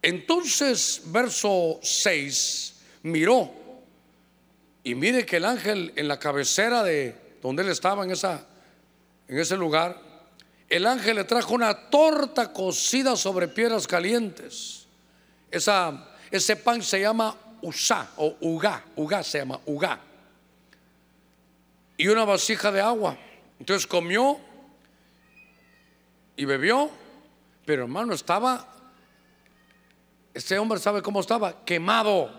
[0.00, 3.52] Entonces, verso 6, miró
[4.82, 8.46] y mire que el ángel en la cabecera de donde él estaba en, esa,
[9.28, 10.00] en ese lugar,
[10.70, 14.86] el ángel le trajo una torta cocida sobre piedras calientes.
[15.50, 20.00] Esa, ese pan se llama usá o ugá, ugá se llama ugá.
[21.96, 23.16] Y una vasija de agua.
[23.58, 24.38] Entonces comió
[26.36, 26.90] y bebió,
[27.64, 28.66] pero hermano estaba,
[30.32, 32.30] este hombre sabe cómo estaba, quemado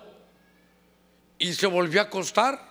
[1.38, 2.70] y se volvió a acostar.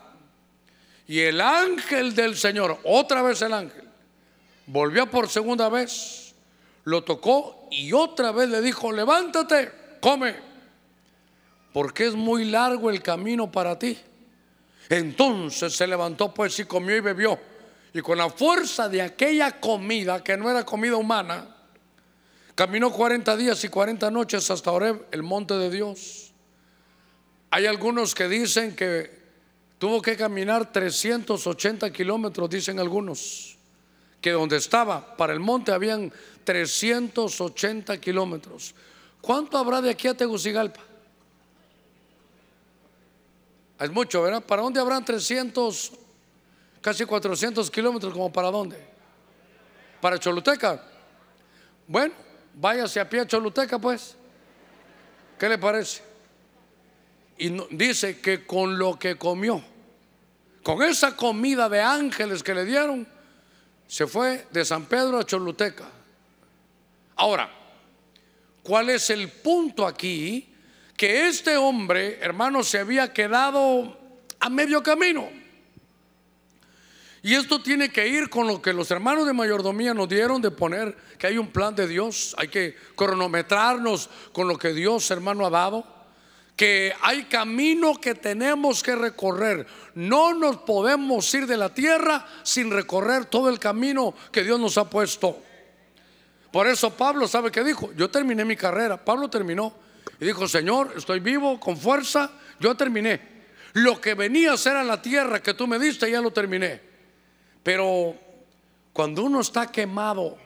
[1.06, 3.88] Y el ángel del Señor, otra vez el ángel,
[4.66, 6.34] volvió por segunda vez,
[6.84, 10.47] lo tocó y otra vez le dijo, levántate, come,
[11.72, 13.98] porque es muy largo el camino para ti.
[14.88, 17.38] Entonces se levantó pues y comió y bebió.
[17.92, 21.56] Y con la fuerza de aquella comida, que no era comida humana,
[22.54, 26.32] caminó 40 días y 40 noches hasta Oreb, el monte de Dios.
[27.50, 29.18] Hay algunos que dicen que
[29.78, 33.56] tuvo que caminar 380 kilómetros, dicen algunos,
[34.20, 36.12] que donde estaba, para el monte, habían
[36.44, 38.74] 380 kilómetros.
[39.20, 40.87] ¿Cuánto habrá de aquí a Tegucigalpa?
[43.78, 44.42] Es mucho, ¿verdad?
[44.42, 45.92] ¿Para dónde habrán 300,
[46.80, 48.12] casi 400 kilómetros?
[48.12, 48.76] ¿Como para dónde?
[50.00, 50.82] ¿Para Choluteca?
[51.86, 52.14] Bueno,
[52.54, 54.16] váyase a pie a Choluteca, pues.
[55.38, 56.02] ¿Qué le parece?
[57.38, 59.62] Y dice que con lo que comió,
[60.64, 63.06] con esa comida de ángeles que le dieron,
[63.86, 65.88] se fue de San Pedro a Choluteca.
[67.14, 67.48] Ahora,
[68.64, 70.52] ¿cuál es el punto aquí?
[70.98, 73.96] Que este hombre, hermano, se había quedado
[74.38, 75.30] a medio camino.
[77.22, 80.50] Y esto tiene que ir con lo que los hermanos de mayordomía nos dieron de
[80.50, 85.46] poner que hay un plan de Dios, hay que cronometrarnos con lo que Dios, hermano,
[85.46, 85.98] ha dado
[86.58, 89.64] que hay camino que tenemos que recorrer.
[89.94, 94.76] No nos podemos ir de la tierra sin recorrer todo el camino que Dios nos
[94.76, 95.40] ha puesto.
[96.50, 97.92] Por eso Pablo, ¿sabe qué dijo?
[97.94, 98.96] Yo terminé mi carrera.
[98.96, 99.72] Pablo terminó
[100.20, 102.30] y dijo, Señor, estoy vivo, con fuerza,
[102.60, 103.38] yo terminé.
[103.74, 106.80] Lo que venía a ser a la tierra que tú me diste, ya lo terminé.
[107.62, 108.14] Pero
[108.92, 110.36] cuando uno está quemado,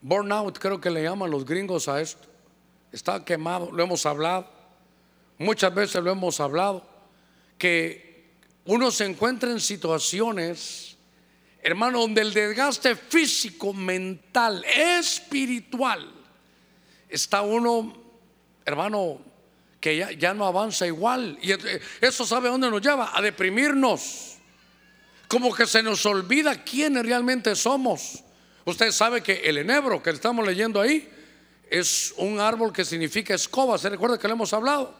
[0.00, 2.28] burnout creo que le llaman los gringos a esto
[2.92, 4.48] está quemado, lo hemos hablado,
[5.38, 6.86] muchas veces lo hemos hablado,
[7.56, 8.32] que
[8.64, 10.96] uno se encuentra en situaciones,
[11.62, 16.14] hermano, donde el desgaste físico, mental, espiritual,
[17.08, 17.94] está uno,
[18.64, 19.20] hermano,
[19.80, 21.38] que ya, no avanza igual.
[21.40, 21.52] Y
[22.00, 24.36] eso sabe dónde nos lleva, a deprimirnos.
[25.28, 28.24] Como que se nos olvida quiénes realmente somos.
[28.64, 31.08] Usted sabe que el enebro que estamos leyendo ahí
[31.70, 33.78] es un árbol que significa escoba.
[33.78, 34.94] ¿Se recuerda que le hemos hablado?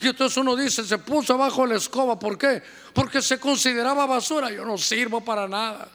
[0.00, 2.18] Y entonces uno dice, se puso abajo la escoba.
[2.18, 2.62] ¿Por qué?
[2.92, 4.50] Porque se consideraba basura.
[4.50, 5.88] Yo no sirvo para nada.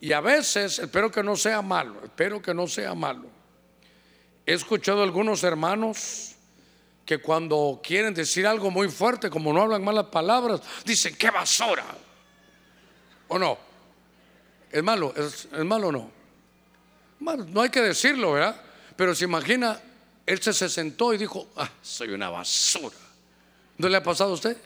[0.00, 3.39] Y a veces, espero que no sea malo, espero que no sea malo.
[4.46, 6.34] He escuchado a algunos hermanos
[7.04, 11.84] que cuando quieren decir algo muy fuerte, como no hablan malas palabras, dicen, qué basura.
[13.28, 13.58] ¿O no?
[14.70, 15.12] ¿Es malo?
[15.16, 16.10] ¿Es, malo o no?
[17.20, 18.60] no hay que decirlo, ¿verdad?
[18.96, 19.80] Pero se imagina,
[20.26, 22.96] él se, sentó y dijo, ah, soy una basura.
[23.78, 24.56] ¿No le ha pasado a usted?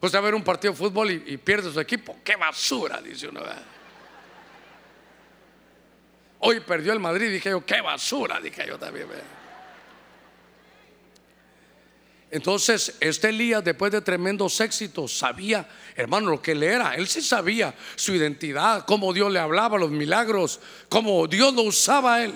[0.00, 3.40] Usted a ver un partido de fútbol y, pierde su equipo, qué basura, dice uno.
[6.40, 9.06] Hoy perdió el Madrid, dije yo, qué basura, dije yo también.
[12.30, 16.94] Entonces, este Elías, después de tremendos éxitos, sabía, hermano, lo que él era.
[16.94, 22.14] Él sí sabía su identidad, cómo Dios le hablaba, los milagros, cómo Dios lo usaba
[22.14, 22.34] a él.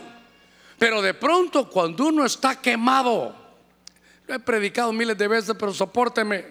[0.78, 3.34] Pero de pronto cuando uno está quemado,
[4.26, 6.44] lo he predicado miles de veces, pero soporteme.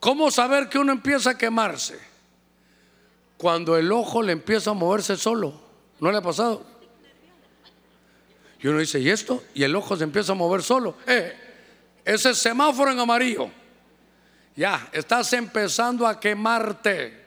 [0.00, 1.98] ¿Cómo saber que uno empieza a quemarse?
[3.36, 5.63] Cuando el ojo le empieza a moverse solo.
[6.04, 6.62] ¿No le ha pasado?
[8.60, 9.42] Y uno dice, ¿y esto?
[9.54, 10.98] Y el ojo se empieza a mover solo.
[11.06, 11.34] Eh,
[12.04, 13.48] ese semáforo en amarillo.
[14.54, 17.24] Ya, estás empezando a quemarte.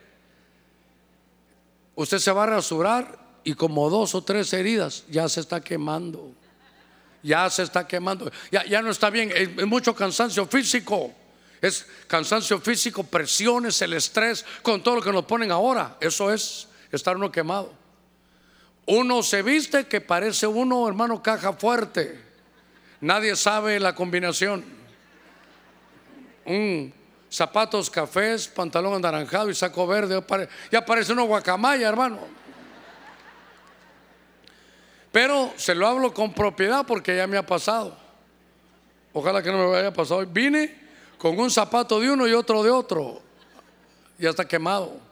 [1.96, 6.30] Usted se va a rasurar y como dos o tres heridas, ya se está quemando.
[7.24, 8.30] Ya se está quemando.
[8.52, 9.32] Ya, ya no está bien.
[9.34, 11.12] Es, mucho cansancio físico.
[11.60, 15.96] Es cansancio físico, presiones, el estrés, con todo lo que nos ponen ahora.
[16.00, 17.77] Eso es estar uno quemado.
[18.90, 22.18] Uno se viste que parece uno, hermano, caja fuerte.
[23.02, 24.64] Nadie sabe la combinación.
[26.46, 26.94] Un
[27.28, 30.24] zapatos cafés, pantalón anaranjado y saco verde.
[30.72, 32.18] Ya parece uno guacamaya, hermano.
[35.12, 37.94] Pero se lo hablo con propiedad porque ya me ha pasado.
[39.12, 40.24] Ojalá que no me haya pasado.
[40.24, 40.74] Vine
[41.18, 43.20] con un zapato de uno y otro de otro.
[44.18, 45.07] Ya está quemado.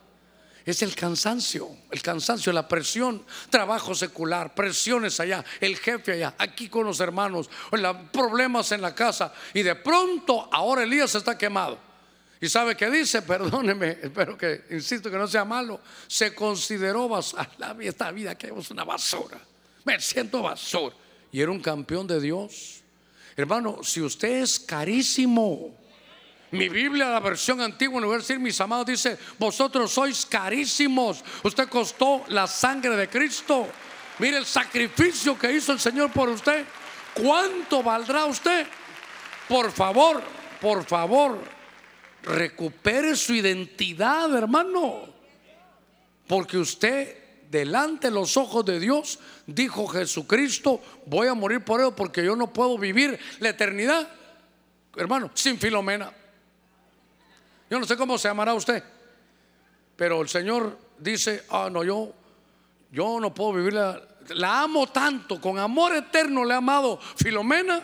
[0.67, 6.67] Es el cansancio, el cansancio, la presión, trabajo secular, presiones allá, el jefe allá, aquí
[6.67, 7.49] con los hermanos,
[8.11, 9.33] problemas en la casa.
[9.53, 11.79] Y de pronto ahora Elías está quemado.
[12.41, 13.21] ¿Y sabe qué dice?
[13.23, 15.79] Perdóneme, espero que, insisto que no sea malo.
[16.05, 17.49] Se consideró basura.
[17.79, 19.39] Esta vida que es una basura.
[19.85, 20.93] Me siento basura.
[21.31, 22.81] Y era un campeón de Dios.
[23.37, 25.77] Hermano, si usted es carísimo,
[26.51, 31.23] mi Biblia, la versión antigua, en lugar de decir mis amados, dice, vosotros sois carísimos.
[31.43, 33.67] Usted costó la sangre de Cristo.
[34.19, 36.65] Mire el sacrificio que hizo el Señor por usted.
[37.13, 38.65] ¿Cuánto valdrá usted?
[39.49, 40.21] Por favor,
[40.61, 41.39] por favor,
[42.23, 45.01] recupere su identidad, hermano.
[46.27, 47.17] Porque usted,
[47.49, 52.35] delante de los ojos de Dios, dijo Jesucristo, voy a morir por él porque yo
[52.35, 54.09] no puedo vivir la eternidad,
[54.95, 56.11] hermano, sin Filomena.
[57.69, 58.83] Yo no sé cómo se llamará usted,
[59.95, 62.13] pero el Señor dice, ah, no, yo,
[62.91, 67.81] yo no puedo vivir la, la amo tanto, con amor eterno le he amado Filomena,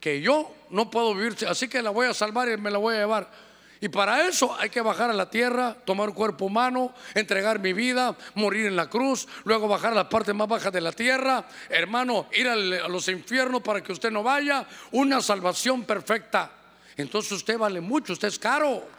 [0.00, 2.94] que yo no puedo vivir, así que la voy a salvar y me la voy
[2.94, 3.48] a llevar.
[3.80, 7.72] Y para eso hay que bajar a la tierra, tomar un cuerpo humano, entregar mi
[7.72, 11.44] vida, morir en la cruz, luego bajar a la parte más baja de la tierra,
[11.68, 16.50] hermano, ir a los infiernos para que usted no vaya, una salvación perfecta.
[16.96, 18.97] Entonces usted vale mucho, usted es caro.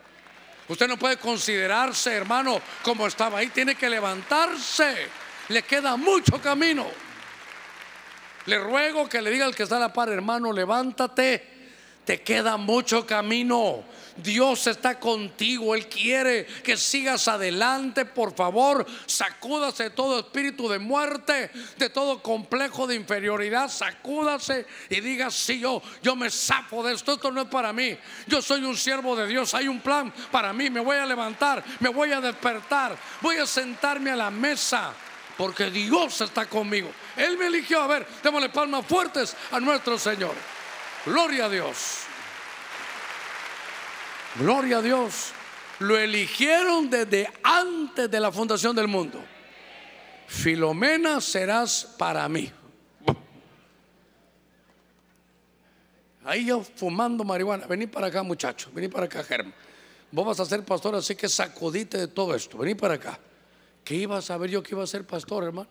[0.70, 3.48] Usted no puede considerarse, hermano, como estaba ahí.
[3.48, 5.10] Tiene que levantarse.
[5.50, 6.86] Le queda mucho camino.
[8.46, 11.59] Le ruego que le diga al que está a la par, hermano, levántate.
[12.10, 13.84] Te queda mucho camino.
[14.18, 15.76] Dios está contigo.
[15.76, 18.04] Él quiere que sigas adelante.
[18.04, 23.70] Por favor, sacúdase de todo espíritu de muerte, de todo complejo de inferioridad.
[23.70, 27.14] Sacúdase y diga, sí, yo, yo me zafo de esto.
[27.14, 27.96] Esto no es para mí.
[28.26, 29.54] Yo soy un siervo de Dios.
[29.54, 30.72] Hay un plan para mí.
[30.72, 32.98] Me voy a levantar, me voy a despertar.
[33.22, 34.96] Voy a sentarme a la mesa.
[35.38, 36.90] Porque Dios está conmigo.
[37.16, 37.84] Él me eligió.
[37.84, 40.34] A ver, démosle palmas fuertes a nuestro Señor.
[41.06, 42.04] Gloria a Dios.
[44.36, 45.32] Gloria a Dios.
[45.80, 49.24] Lo eligieron desde antes de la fundación del mundo.
[50.28, 52.52] Filomena serás para mí.
[56.26, 57.66] Ahí yo fumando marihuana.
[57.66, 58.70] Vení para acá, muchacho.
[58.74, 59.54] Vení para acá, Germán.
[60.12, 62.58] Vos vas a ser pastor, así que sacudite de todo esto.
[62.58, 63.20] Vení para acá.
[63.84, 65.70] ¿Qué iba a saber yo que iba a ser pastor, hermano?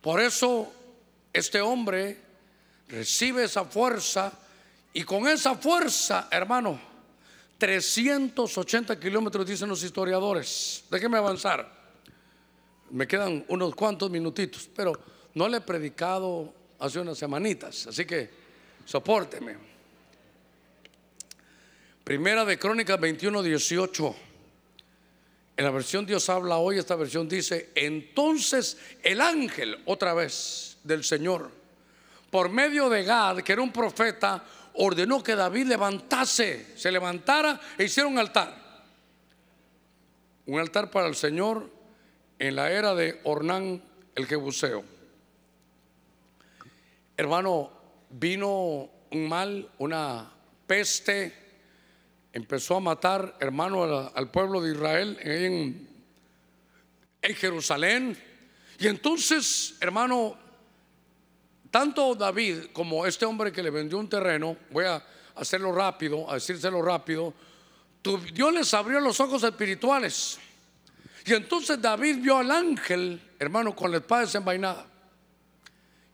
[0.00, 0.72] Por eso
[1.32, 2.25] este hombre
[2.88, 4.32] recibe esa fuerza
[4.92, 6.80] y con esa fuerza, hermano,
[7.58, 10.84] 380 kilómetros dicen los historiadores.
[10.90, 11.74] Déjeme avanzar.
[12.90, 14.92] Me quedan unos cuantos minutitos, pero
[15.34, 18.30] no le he predicado hace unas semanitas, así que
[18.84, 19.56] sopórteme.
[22.04, 24.16] Primera de Crónicas 21, 18.
[25.56, 31.02] En la versión Dios habla hoy, esta versión dice, entonces el ángel otra vez del
[31.02, 31.50] Señor
[32.36, 37.84] por medio de Gad, que era un profeta, ordenó que David levantase, se levantara e
[37.84, 38.54] hiciera un altar.
[40.44, 41.72] Un altar para el Señor
[42.38, 43.82] en la era de Ornán
[44.14, 44.84] el Jebuseo.
[47.16, 47.70] Hermano,
[48.10, 50.30] vino un mal, una
[50.66, 51.32] peste,
[52.34, 55.88] empezó a matar, hermano, al, pueblo de Israel en,
[57.22, 58.14] en Jerusalén.
[58.78, 60.36] Y entonces, hermano,
[61.76, 65.04] tanto David como este hombre que le vendió un terreno, voy a
[65.34, 67.34] hacerlo rápido, a decírselo rápido,
[68.32, 70.38] Dios les abrió los ojos espirituales.
[71.26, 74.86] Y entonces David vio al ángel, hermano, con la espada desenvainada.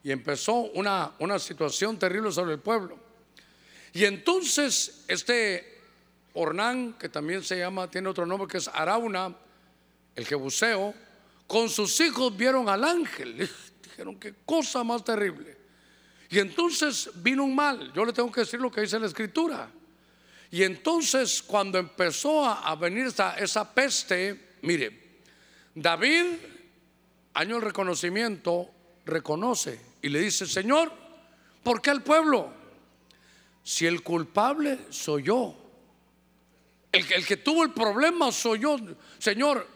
[0.03, 2.99] Y empezó una, una situación terrible sobre el pueblo.
[3.93, 5.81] Y entonces este
[6.33, 9.33] Ornán, que también se llama, tiene otro nombre que es Arauna,
[10.17, 10.93] el Jebuseo,
[11.47, 13.49] con sus hijos vieron al ángel.
[13.93, 15.55] Dijeron, qué cosa más terrible.
[16.31, 17.93] Y entonces vino un mal.
[17.93, 19.71] Yo le tengo que decir lo que dice la escritura.
[20.51, 25.21] Y entonces cuando empezó a, venir esa, peste, mire,
[25.75, 26.25] David,
[27.35, 28.71] año el reconocimiento,
[29.05, 30.91] reconoce y le dice, Señor,
[31.63, 32.51] ¿por qué el pueblo?
[33.63, 35.55] Si el culpable soy yo,
[36.93, 38.79] El, el que tuvo el problema soy yo.
[39.19, 39.67] Señor,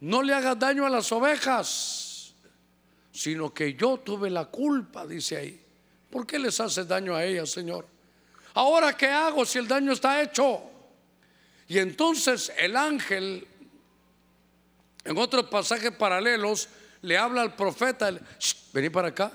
[0.00, 2.09] no le hagas daño a las ovejas,
[3.12, 5.60] sino que yo tuve la culpa, dice ahí.
[6.10, 7.86] ¿Por qué les haces daño a ellas, Señor?
[8.54, 10.62] Ahora, ¿qué hago si el daño está hecho?
[11.68, 13.46] Y entonces el ángel,
[15.04, 16.68] en otros pasajes paralelos,
[17.02, 18.10] le habla al profeta,
[18.72, 19.32] vení para acá,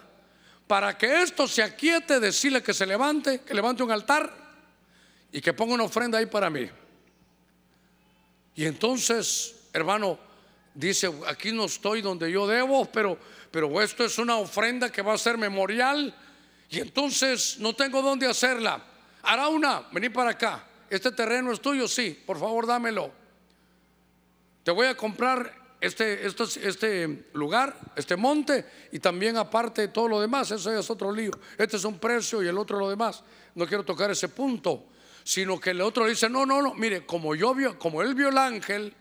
[0.67, 4.33] para que esto se aquiete, decirle que se levante, que levante un altar
[5.31, 6.69] y que ponga una ofrenda ahí para mí.
[8.55, 10.17] Y entonces, hermano,
[10.75, 13.17] dice, aquí no estoy donde yo debo, pero,
[13.49, 16.13] pero esto es una ofrenda que va a ser memorial.
[16.69, 18.83] Y entonces no tengo dónde hacerla.
[19.23, 20.67] Hará una, vení para acá.
[20.89, 23.11] Este terreno es tuyo, sí, por favor dámelo.
[24.63, 30.21] Te voy a comprar este, este, este lugar, este monte y también aparte todo lo
[30.21, 30.51] demás.
[30.51, 31.31] Eso es otro lío.
[31.57, 33.23] Este es un precio y el otro lo demás.
[33.55, 34.85] No quiero tocar ese punto,
[35.23, 38.37] sino que el otro dice, no, no, no, mire, como yo como él vio el
[38.37, 38.93] ángel,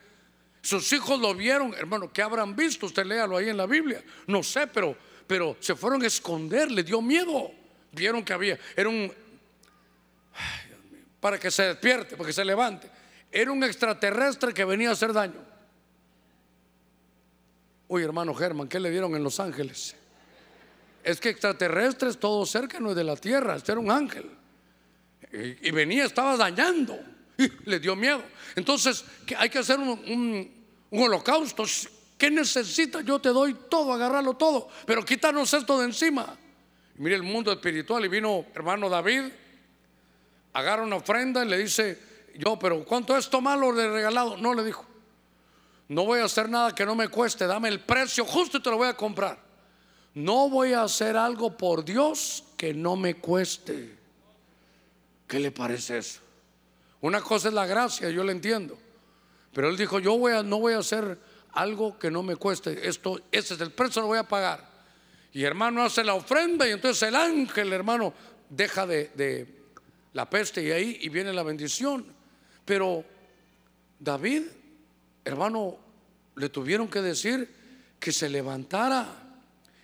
[0.64, 2.86] sus hijos lo vieron, hermano, ¿qué habrán visto?
[2.86, 4.02] Usted léalo ahí en la Biblia.
[4.26, 4.96] No sé, pero,
[5.26, 7.52] pero se fueron a esconder, le dio miedo.
[7.92, 9.12] Vieron que había, era un,
[11.20, 12.90] para que se despierte, para que se levante.
[13.30, 15.44] Era un extraterrestre que venía a hacer daño.
[17.86, 19.94] Uy, hermano Germán, ¿qué le dieron en Los Ángeles?
[21.02, 24.30] Es que extraterrestres todo cerca no es de la tierra, este era un ángel.
[25.30, 26.98] Y, venía, estaba dañando.
[27.36, 28.22] Y le dio miedo.
[28.54, 29.04] Entonces,
[29.36, 31.64] hay que hacer un, holocausto.
[32.16, 33.00] ¿Qué necesita?
[33.00, 34.68] Yo te doy todo, agarrarlo todo.
[34.86, 36.36] Pero quítanos esto de encima.
[36.96, 39.24] mire el mundo espiritual y vino hermano David
[40.54, 41.98] agarra una ofrenda y le dice,
[42.36, 44.36] yo, pero ¿cuánto es malo de regalado?
[44.36, 44.86] No le dijo,
[45.88, 48.70] no voy a hacer nada que no me cueste, dame el precio justo y te
[48.70, 49.38] lo voy a comprar.
[50.14, 53.98] No voy a hacer algo por Dios que no me cueste.
[55.26, 56.20] ¿Qué le parece eso?
[57.04, 58.78] Una cosa es la gracia, yo le entiendo.
[59.52, 61.18] Pero él dijo, yo voy a, no voy a hacer
[61.52, 62.88] algo que no me cueste.
[62.88, 64.66] Esto, ese es el precio, lo voy a pagar.
[65.30, 68.14] Y hermano hace la ofrenda y entonces el ángel, hermano,
[68.48, 69.46] deja de, de
[70.14, 72.06] la peste y ahí y viene la bendición.
[72.64, 73.04] Pero
[73.98, 74.44] David,
[75.26, 75.76] hermano,
[76.36, 77.54] le tuvieron que decir
[78.00, 79.08] que se levantara.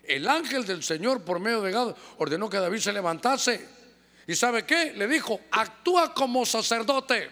[0.05, 3.80] El ángel del Señor por medio de Gad ordenó que David se levantase.
[4.27, 4.93] ¿Y sabe qué?
[4.93, 7.31] Le dijo, actúa como sacerdote.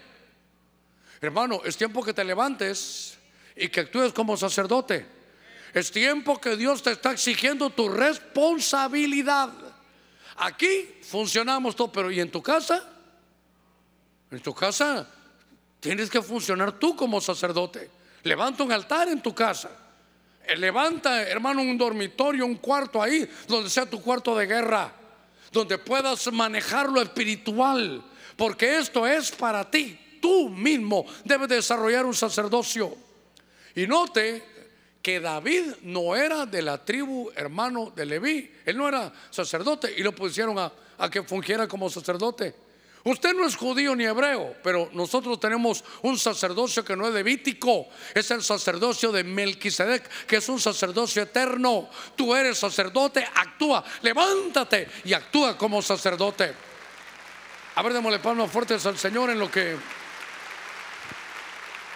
[1.20, 3.18] Hermano, es tiempo que te levantes
[3.56, 5.06] y que actúes como sacerdote.
[5.74, 9.50] Es tiempo que Dios te está exigiendo tu responsabilidad.
[10.36, 12.84] Aquí funcionamos todo, pero ¿y en tu casa?
[14.30, 15.08] En tu casa
[15.80, 17.90] tienes que funcionar tú como sacerdote.
[18.22, 19.70] Levanta un altar en tu casa.
[20.44, 24.92] Eh, levanta, hermano, un dormitorio, un cuarto ahí, donde sea tu cuarto de guerra,
[25.52, 28.02] donde puedas manejar lo espiritual,
[28.36, 29.98] porque esto es para ti.
[30.20, 32.96] Tú mismo debes desarrollar un sacerdocio.
[33.74, 34.42] Y note
[35.00, 40.02] que David no era de la tribu hermano de Leví, él no era sacerdote y
[40.02, 42.67] lo pusieron a, a que fungiera como sacerdote.
[43.08, 47.88] Usted no es judío ni hebreo, pero nosotros tenemos un sacerdocio que no es levítico,
[48.12, 51.88] es el sacerdocio de Melquisedec, que es un sacerdocio eterno.
[52.14, 56.52] Tú eres sacerdote, actúa, levántate y actúa como sacerdote.
[57.76, 59.74] A ver, démosle palmas fuertes al Señor en lo que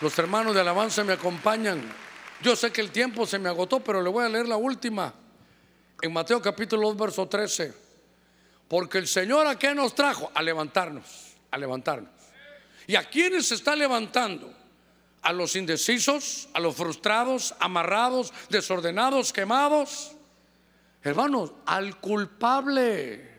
[0.01, 1.83] los hermanos de alabanza me acompañan.
[2.41, 5.13] Yo sé que el tiempo se me agotó, pero le voy a leer la última.
[6.01, 7.82] En Mateo capítulo 2, verso 13.
[8.73, 10.33] Porque el Señor a qué nos trajo?
[10.35, 12.11] A levantarnos, a levantarnos.
[12.87, 14.51] ¿Y a quiénes se está levantando?
[15.21, 20.13] A los indecisos, a los frustrados, amarrados, desordenados, quemados.
[21.03, 23.31] Hermanos, al culpable.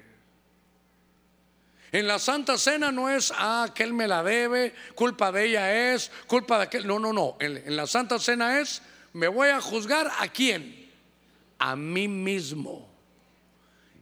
[1.91, 5.93] En la Santa Cena no es, ah, que él me la debe, culpa de ella
[5.95, 6.85] es, culpa de aquel.
[6.85, 7.37] No, no, no.
[7.39, 10.91] En la Santa Cena es, me voy a juzgar a quién?
[11.57, 12.92] A mí mismo.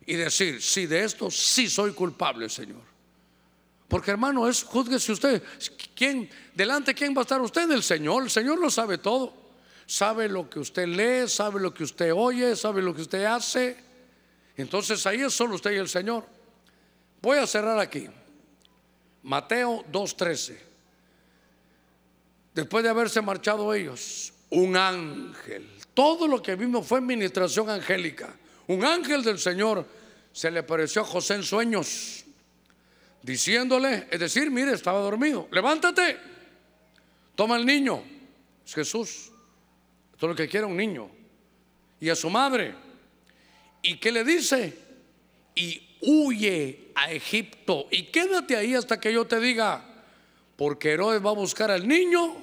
[0.05, 2.81] Y decir, sí, de esto sí soy culpable, Señor.
[3.87, 5.43] Porque hermano, es, juzguese usted.
[5.93, 7.69] ¿Quién, delante quién va a estar usted?
[7.69, 8.23] El Señor.
[8.23, 9.33] El Señor lo sabe todo.
[9.85, 13.77] Sabe lo que usted lee, sabe lo que usted oye, sabe lo que usted hace.
[14.55, 16.25] Entonces ahí es solo usted y el Señor.
[17.21, 18.07] Voy a cerrar aquí.
[19.23, 20.57] Mateo 2.13.
[22.53, 25.69] Después de haberse marchado ellos, un ángel.
[25.93, 28.33] Todo lo que vimos fue administración angélica.
[28.67, 29.85] Un ángel del Señor
[30.31, 32.23] se le apareció a José en sueños,
[33.21, 36.17] diciéndole, es decir, mire, estaba dormido, levántate,
[37.35, 38.03] toma el niño,
[38.65, 39.31] es Jesús,
[40.17, 41.09] todo lo que quiera un niño,
[41.99, 42.73] y a su madre.
[43.81, 44.77] ¿Y qué le dice?
[45.55, 49.83] Y huye a Egipto y quédate ahí hasta que yo te diga
[50.55, 52.35] porque Herodes va a buscar al niño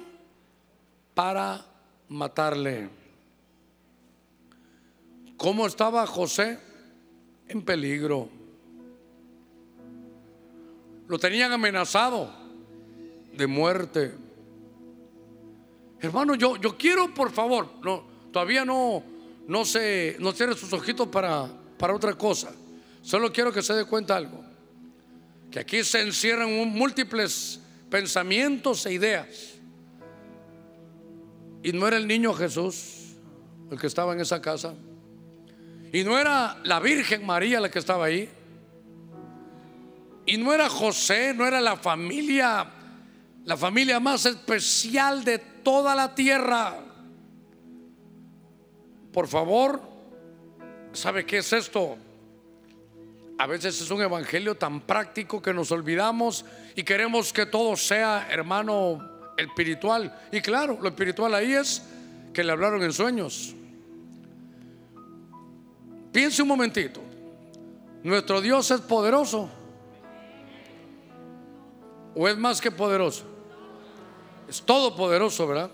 [1.13, 1.65] para
[2.09, 2.89] matarle.
[5.39, 6.59] ¿Cómo estaba José?
[7.47, 8.27] En peligro.
[11.07, 12.29] Lo tenían amenazado
[13.31, 14.13] de muerte.
[16.01, 19.01] Hermano, yo, yo quiero, por favor, no, todavía no,
[19.47, 22.51] no se, no cierre sus ojitos para, para otra cosa.
[23.01, 24.43] Solo quiero que se dé cuenta algo.
[25.49, 29.53] Que aquí se encierran múltiples pensamientos e ideas.
[31.63, 33.15] Y no era el niño Jesús
[33.71, 34.75] el que estaba en esa casa.
[35.91, 38.29] Y no era la Virgen María la que estaba ahí.
[40.25, 42.67] Y no era José, no era la familia,
[43.45, 46.75] la familia más especial de toda la tierra.
[49.11, 49.81] Por favor,
[50.93, 51.97] ¿sabe qué es esto?
[53.39, 58.27] A veces es un evangelio tan práctico que nos olvidamos y queremos que todo sea,
[58.29, 60.15] hermano, espiritual.
[60.31, 61.81] Y claro, lo espiritual ahí es
[62.33, 63.55] que le hablaron en sueños.
[66.11, 67.01] Piense un momentito.
[68.03, 69.49] Nuestro Dios es poderoso.
[72.15, 73.23] ¿O es más que poderoso?
[74.47, 75.69] Es todopoderoso, ¿verdad?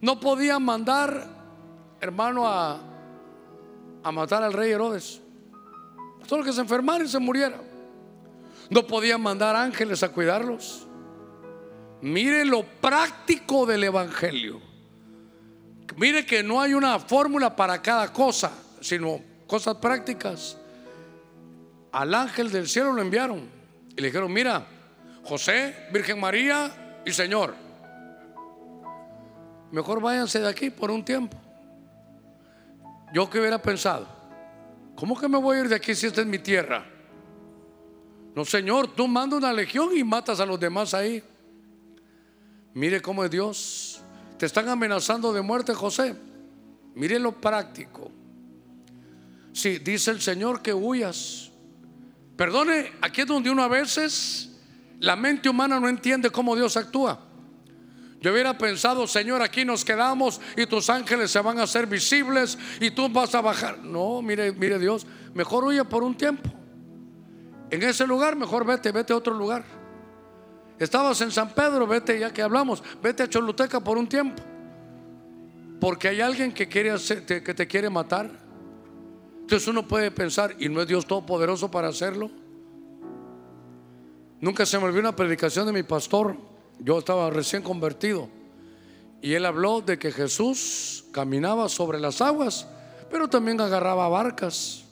[0.00, 1.28] No podía mandar,
[2.00, 2.80] hermano, a,
[4.02, 5.20] a matar al rey Herodes.
[6.26, 7.60] Solo que se enfermara y se muriera.
[8.70, 10.86] No podían mandar ángeles a cuidarlos.
[12.00, 14.60] Mire lo práctico del Evangelio.
[15.96, 20.56] Mire que no hay una fórmula para cada cosa, sino cosas prácticas.
[21.92, 23.48] Al ángel del cielo lo enviaron
[23.96, 24.66] y le dijeron, mira,
[25.24, 27.54] José, Virgen María y Señor,
[29.70, 31.36] mejor váyanse de aquí por un tiempo.
[33.12, 34.18] Yo que hubiera pensado,
[34.98, 36.84] ¿Cómo que me voy a ir de aquí si esta es mi tierra?
[38.34, 41.22] No, Señor, tú mandas una legión y matas a los demás ahí.
[42.74, 44.02] Mire cómo es Dios.
[44.36, 46.16] Te están amenazando de muerte, José.
[46.96, 48.10] Mire lo práctico.
[49.58, 51.50] Si dice el Señor que huyas.
[52.36, 54.50] Perdone, aquí es donde uno a veces
[55.00, 57.26] la mente humana no entiende cómo Dios actúa.
[58.20, 62.56] Yo hubiera pensado, Señor, aquí nos quedamos y tus ángeles se van a hacer visibles
[62.78, 63.78] y tú vas a bajar.
[63.78, 66.48] No, mire, mire Dios, mejor huye por un tiempo.
[67.68, 69.64] En ese lugar, mejor vete, vete a otro lugar.
[70.78, 74.40] Estabas en San Pedro, vete ya que hablamos, vete a Choluteca por un tiempo.
[75.80, 78.46] Porque hay alguien que, quiere hacer, que te quiere matar.
[79.48, 82.30] Entonces uno puede pensar, ¿y no es Dios todopoderoso para hacerlo?
[84.42, 86.36] Nunca se me olvidó una predicación de mi pastor
[86.80, 88.28] yo estaba recién convertido
[89.22, 92.66] y él habló de que Jesús caminaba sobre las aguas,
[93.10, 94.84] pero también agarraba barcas.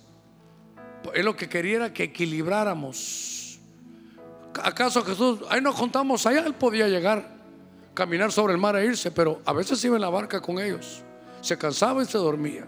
[1.12, 3.58] Él lo que quería era que equilibráramos.
[4.62, 7.28] ¿Acaso Jesús, ahí nos contamos, allá él podía llegar,
[7.92, 11.02] caminar sobre el mar e irse, pero a veces iba en la barca con ellos.
[11.42, 12.66] Se cansaba y se dormía.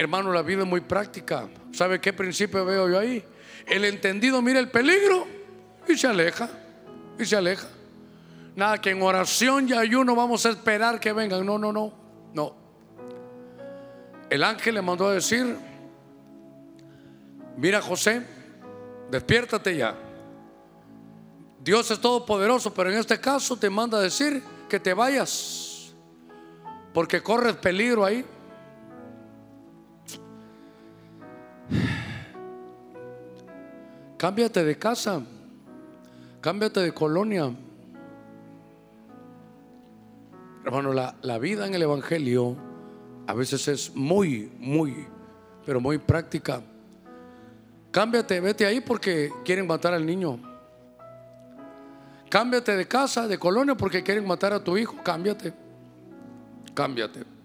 [0.00, 1.46] Hermano, la vida es muy práctica.
[1.72, 3.22] ¿Sabe qué principio veo yo ahí?
[3.66, 5.26] El entendido mira el peligro
[5.86, 6.48] y se aleja.
[7.18, 7.68] Y se aleja.
[8.56, 11.44] Nada, que en oración y ayuno vamos a esperar que vengan.
[11.44, 11.92] No, no, no,
[12.32, 12.56] no.
[14.30, 15.54] El ángel le mandó a decir,
[17.58, 18.22] mira José,
[19.10, 19.94] despiértate ya.
[21.62, 25.92] Dios es todopoderoso, pero en este caso te manda a decir que te vayas,
[26.94, 28.24] porque corres peligro ahí.
[34.20, 35.22] Cámbiate de casa,
[36.42, 37.50] cámbiate de colonia.
[40.62, 42.54] Hermano, la, vida en el Evangelio
[43.26, 45.06] a veces es muy, muy,
[45.64, 46.60] pero muy práctica.
[47.90, 50.38] Cámbiate, vete ahí porque quieren matar al niño.
[52.28, 54.96] Cámbiate de casa, de colonia porque quieren matar a tu hijo.
[55.02, 55.54] Cámbiate.
[56.74, 57.39] Cámbiate.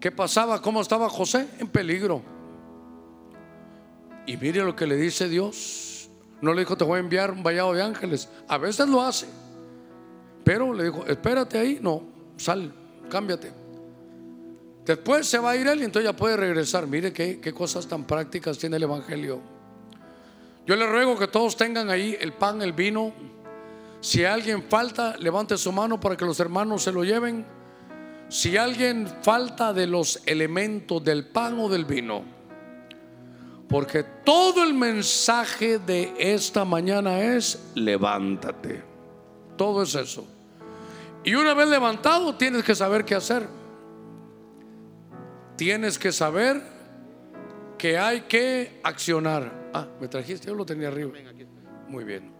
[0.00, 0.62] ¿Qué pasaba?
[0.62, 1.48] ¿Cómo estaba José?
[1.58, 2.22] En peligro.
[4.26, 6.10] Y mire lo que le dice Dios.
[6.40, 8.28] No le dijo, te voy a enviar un vallado de ángeles.
[8.46, 9.26] A veces lo hace.
[10.44, 11.78] Pero le dijo, espérate ahí.
[11.82, 12.02] No,
[12.36, 12.72] sal,
[13.10, 13.52] cámbiate.
[14.84, 16.86] Después se va a ir él y entonces ya puede regresar.
[16.86, 19.40] Mire qué, qué cosas tan prácticas tiene el Evangelio.
[20.66, 23.12] Yo le ruego que todos tengan ahí el pan, el vino.
[24.00, 27.44] Si alguien falta, levante su mano para que los hermanos se lo lleven.
[28.28, 32.22] Si alguien falta de los elementos del pan o del vino,
[33.68, 38.82] porque todo el mensaje de esta mañana es levántate.
[39.56, 40.26] Todo es eso.
[41.24, 43.46] Y una vez levantado tienes que saber qué hacer.
[45.56, 46.62] Tienes que saber
[47.76, 49.70] que hay que accionar.
[49.74, 51.12] Ah, me trajiste, yo lo tenía arriba.
[51.88, 52.32] Muy bien.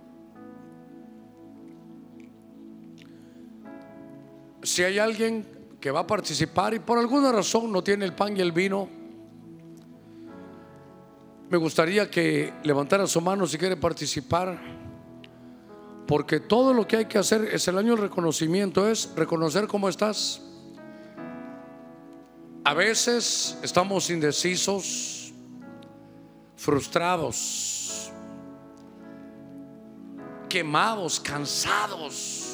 [4.62, 8.36] Si hay alguien que va a participar y por alguna razón no tiene el pan
[8.36, 8.88] y el vino,
[11.50, 14.59] me gustaría que levantara su mano si quiere participar,
[16.06, 19.88] porque todo lo que hay que hacer es el año del reconocimiento, es reconocer cómo
[19.88, 20.42] estás.
[22.64, 25.32] A veces estamos indecisos,
[26.56, 28.12] frustrados,
[30.48, 32.48] quemados, cansados.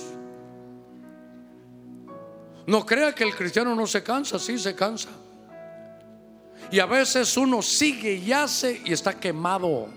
[2.66, 5.11] No crea que el cristiano no se cansa, sí se cansa.
[6.70, 9.89] Y a veces uno sigue y hace y está quemado.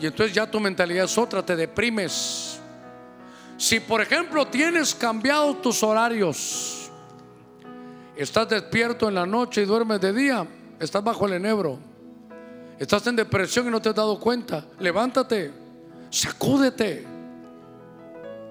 [0.00, 2.58] Y entonces ya tu mentalidad es otra, te deprimes.
[3.56, 6.90] Si por ejemplo tienes cambiado tus horarios,
[8.16, 10.46] estás despierto en la noche y duermes de día,
[10.80, 11.78] estás bajo el enebro,
[12.78, 15.52] estás en depresión y no te has dado cuenta, levántate,
[16.10, 17.06] sacúdete.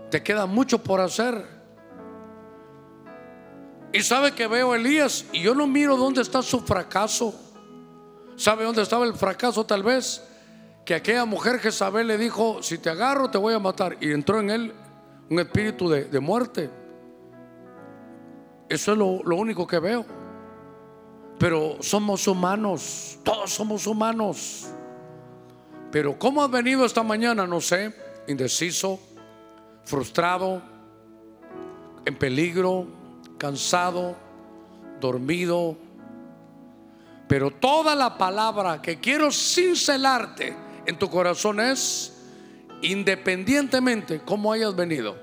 [0.10, 1.53] Te queda mucho por hacer.
[3.94, 7.32] Y sabe que veo Elías y yo no miro dónde está su fracaso.
[8.36, 10.24] ¿Sabe dónde estaba el fracaso tal vez?
[10.84, 13.96] Que aquella mujer Jezabel le dijo, si te agarro te voy a matar.
[14.02, 14.74] Y entró en él
[15.30, 16.72] un espíritu de, muerte.
[18.68, 20.04] Eso es lo, lo único que veo.
[21.38, 24.70] Pero somos humanos, todos somos humanos.
[25.92, 27.46] Pero ¿cómo has venido esta mañana?
[27.46, 27.94] No sé,
[28.28, 29.00] indeciso,
[29.84, 30.64] frustrado,
[32.06, 33.03] en peligro,
[33.44, 34.16] cansado,
[35.02, 35.76] dormido.
[37.28, 40.56] Pero toda la palabra que quiero cincelarte
[40.86, 42.24] en tu corazón es,
[42.82, 45.18] independientemente cómo hayas venido,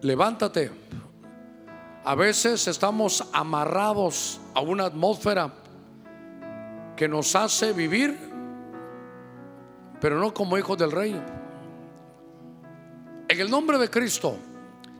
[0.00, 0.70] levántate.
[2.06, 5.52] A veces estamos amarrados a una atmósfera
[6.96, 8.18] que nos hace vivir,
[10.00, 11.22] pero no como hijos del rey.
[13.28, 14.38] En el nombre de Cristo.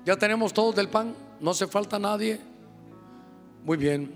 [0.05, 1.15] ¿Ya tenemos todos del pan?
[1.41, 2.39] ¿No hace falta nadie?
[3.65, 4.15] Muy bien.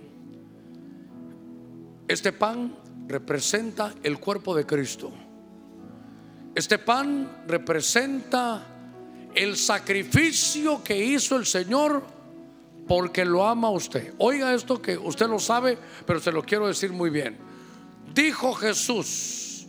[2.06, 5.10] Este pan representa el cuerpo de Cristo.
[6.55, 8.66] Este pan representa
[9.35, 12.02] el sacrificio que hizo el Señor
[12.86, 14.15] porque lo ama usted.
[14.19, 17.39] Oiga esto que usted lo sabe, pero se lo quiero decir muy bien.
[18.15, 19.66] Dijo Jesús,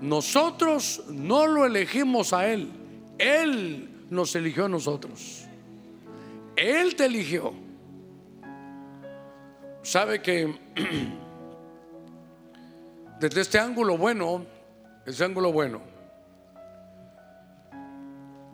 [0.00, 2.70] nosotros no lo elegimos a Él,
[3.18, 5.46] Él nos eligió a nosotros.
[6.56, 7.54] Él te eligió.
[9.82, 10.58] Sabe que
[13.20, 14.44] desde este ángulo bueno,
[15.06, 15.80] ese ángulo bueno,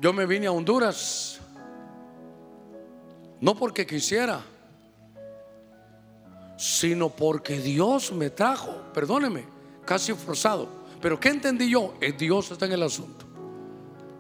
[0.01, 1.41] yo me vine a Honduras,
[3.41, 4.43] no porque quisiera,
[6.57, 9.45] sino porque Dios me trajo, perdóneme,
[9.85, 10.69] casi forzado.
[11.01, 11.95] Pero ¿qué entendí yo?
[12.01, 13.26] El Dios está en el asunto.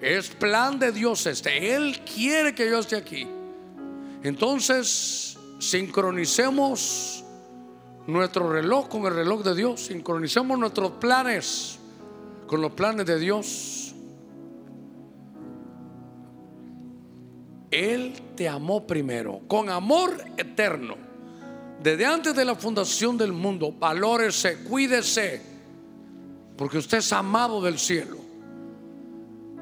[0.01, 1.75] Es plan de Dios este.
[1.75, 3.27] Él quiere que yo esté aquí.
[4.23, 7.25] Entonces, sincronicemos
[8.07, 9.81] nuestro reloj con el reloj de Dios.
[9.87, 11.79] Sincronicemos nuestros planes
[12.47, 13.95] con los planes de Dios.
[17.71, 20.97] Él te amó primero, con amor eterno.
[21.83, 25.43] Desde antes de la fundación del mundo, valórese, cuídese,
[26.57, 28.26] porque usted es amado del cielo.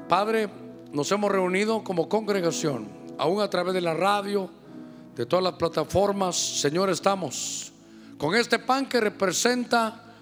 [0.07, 0.47] Padre,
[0.91, 2.87] nos hemos reunido como congregación,
[3.17, 4.51] aún a través de la radio,
[5.15, 6.35] de todas las plataformas.
[6.35, 7.71] Señor, estamos
[8.19, 10.13] con este pan que representa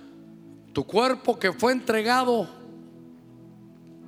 [0.72, 2.48] tu cuerpo que fue entregado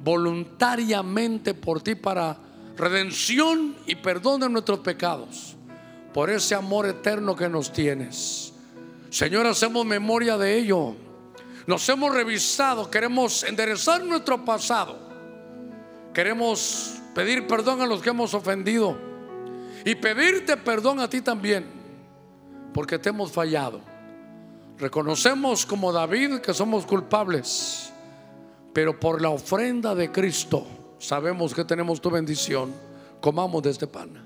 [0.02, 2.38] voluntariamente por ti para
[2.77, 5.57] redención y perdón de nuestros pecados,
[6.14, 8.53] por ese amor eterno que nos tienes.
[9.10, 10.95] Señor, hacemos memoria de ello.
[11.68, 15.05] Nos hemos revisado, queremos enderezar nuestro pasado
[16.15, 18.97] Queremos pedir perdón a los que hemos ofendido
[19.83, 21.65] y pedirte perdón a ti también,
[22.73, 23.81] porque te hemos fallado.
[24.79, 27.91] Reconocemos como David que somos culpables,
[28.71, 30.65] pero por la ofrenda de Cristo
[30.99, 32.73] sabemos que tenemos tu bendición.
[33.19, 34.24] Comamos de este pan.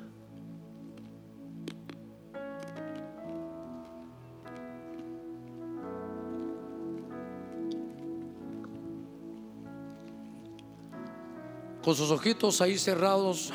[11.89, 13.51] Con sus ojitos ahí cerrados,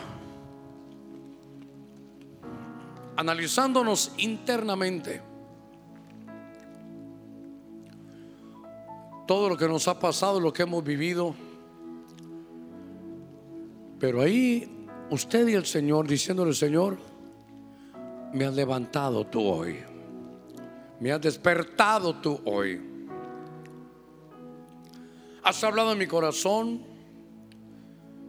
[3.14, 5.22] analizándonos internamente
[9.24, 11.32] todo lo que nos ha pasado, lo que hemos vivido.
[14.00, 16.98] Pero ahí usted y el Señor diciéndole, Señor,
[18.32, 19.78] me has levantado tú hoy.
[20.98, 22.80] Me has despertado tú hoy.
[25.44, 26.93] Has hablado en mi corazón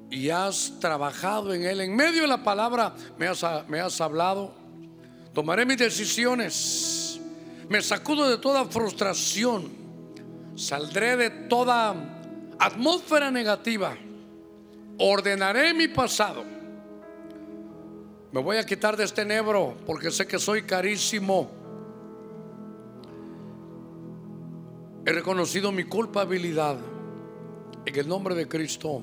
[0.10, 1.82] y has trabajado en él.
[1.82, 4.54] En medio de la palabra me has, me has hablado.
[5.34, 7.20] Tomaré mis decisiones.
[7.70, 9.70] Me sacudo de toda frustración.
[10.56, 11.96] Saldré de toda
[12.60, 13.96] atmósfera negativa.
[14.98, 16.44] Ordenaré mi pasado.
[18.32, 21.50] Me voy a quitar de este nebro porque sé que soy carísimo.
[25.06, 26.78] He reconocido mi culpabilidad
[27.86, 29.02] en el nombre de Cristo.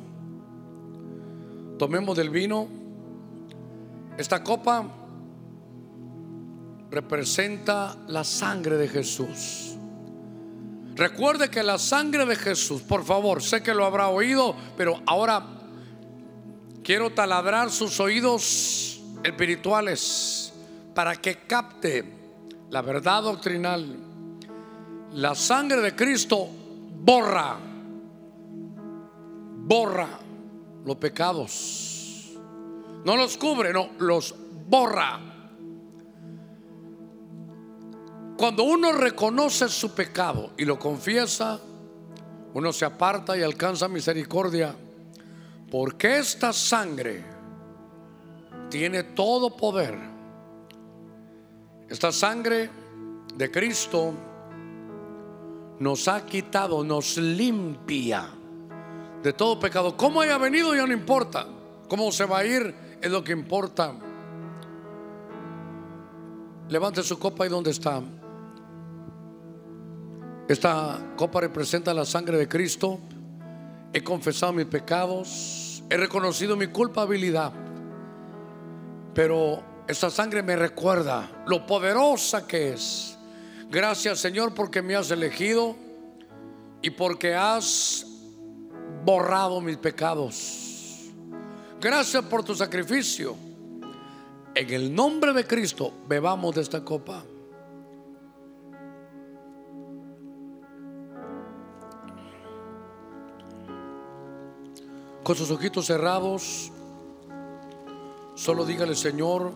[1.82, 2.68] Tomemos del vino.
[4.16, 4.86] Esta copa
[6.92, 9.76] representa la sangre de Jesús.
[10.94, 15.44] Recuerde que la sangre de Jesús, por favor, sé que lo habrá oído, pero ahora
[16.84, 20.52] quiero taladrar sus oídos espirituales
[20.94, 22.04] para que capte
[22.70, 23.96] la verdad doctrinal.
[25.14, 26.46] La sangre de Cristo
[27.04, 27.58] borra,
[29.64, 30.21] borra
[30.84, 32.32] los pecados.
[33.04, 34.34] No los cubre, no, los
[34.68, 35.20] borra.
[38.36, 41.60] Cuando uno reconoce su pecado y lo confiesa,
[42.54, 44.74] uno se aparta y alcanza misericordia,
[45.70, 47.24] porque esta sangre
[48.68, 49.96] tiene todo poder.
[51.88, 52.70] Esta sangre
[53.36, 54.14] de Cristo
[55.78, 58.28] nos ha quitado, nos limpia
[59.22, 59.96] de todo pecado.
[59.96, 61.46] ¿Cómo haya venido ya no importa.
[61.88, 63.94] Cómo se va a ir es lo que importa.
[66.68, 68.02] Levante su copa y dónde está.
[70.48, 72.98] Esta copa representa la sangre de Cristo.
[73.92, 75.82] He confesado mis pecados.
[75.88, 77.52] He reconocido mi culpabilidad.
[79.14, 83.18] Pero esta sangre me recuerda lo poderosa que es.
[83.70, 85.76] Gracias Señor porque me has elegido
[86.80, 88.06] y porque has
[89.04, 91.10] borrado mis pecados.
[91.80, 93.36] Gracias por tu sacrificio.
[94.54, 97.24] En el nombre de Cristo, bebamos de esta copa.
[105.22, 106.70] Con sus ojitos cerrados,
[108.34, 109.52] solo dígale, Señor,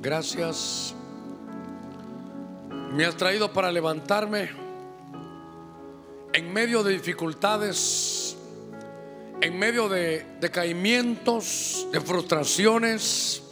[0.00, 0.94] gracias.
[2.92, 4.48] Me has traído para levantarme
[6.32, 8.15] en medio de dificultades,
[9.46, 13.42] en medio de decaimientos, de frustraciones,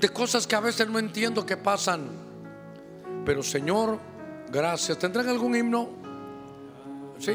[0.00, 2.08] de cosas que a veces no entiendo que pasan.
[3.24, 3.98] Pero Señor,
[4.50, 4.98] gracias.
[4.98, 5.88] ¿Tendrán algún himno?
[7.18, 7.32] ¿Sí?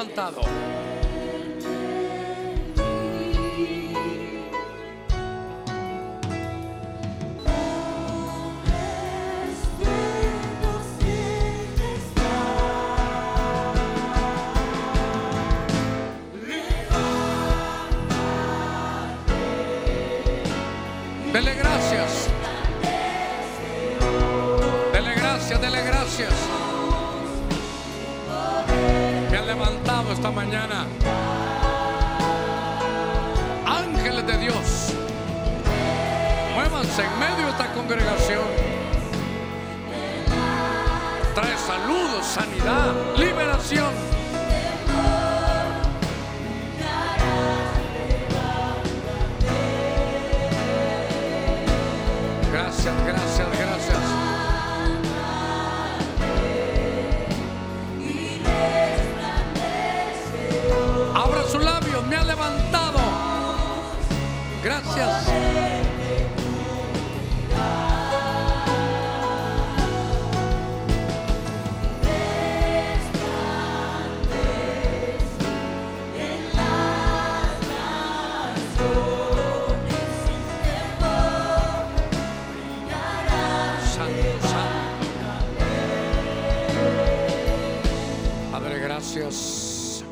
[0.00, 0.79] Levantado.
[89.00, 90.04] Gracias.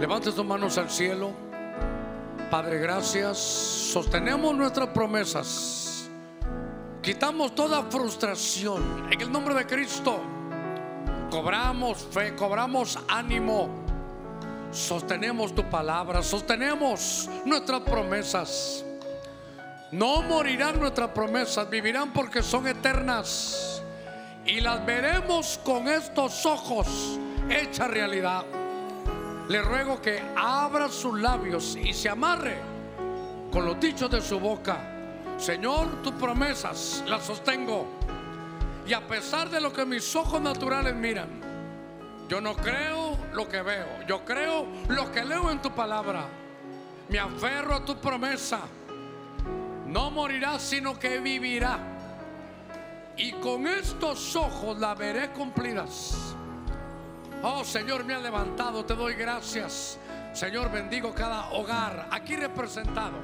[0.00, 1.32] Levante sus manos al cielo.
[2.50, 3.36] Padre, gracias.
[3.36, 6.08] Sostenemos nuestras promesas.
[7.02, 10.22] Quitamos toda frustración en el nombre de Cristo.
[11.30, 13.68] Cobramos fe, cobramos ánimo.
[14.70, 18.86] Sostenemos tu palabra, sostenemos nuestras promesas.
[19.92, 23.82] No morirán nuestras promesas, vivirán porque son eternas.
[24.46, 27.18] Y las veremos con estos ojos
[27.50, 28.44] hecha realidad.
[29.48, 32.56] Le ruego que abra sus labios y se amarre
[33.52, 34.78] con los dichos de su boca.
[35.36, 37.86] Señor, tus promesas las sostengo.
[38.86, 41.28] Y a pesar de lo que mis ojos naturales miran,
[42.28, 43.86] yo no creo lo que veo.
[44.06, 46.26] Yo creo lo que leo en tu palabra.
[47.08, 48.60] Me aferro a tu promesa.
[49.86, 51.78] No morirá, sino que vivirá.
[53.16, 56.33] Y con estos ojos la veré cumplidas.
[57.46, 59.98] Oh Señor, me ha levantado, te doy gracias.
[60.32, 63.18] Señor, bendigo cada hogar aquí representado.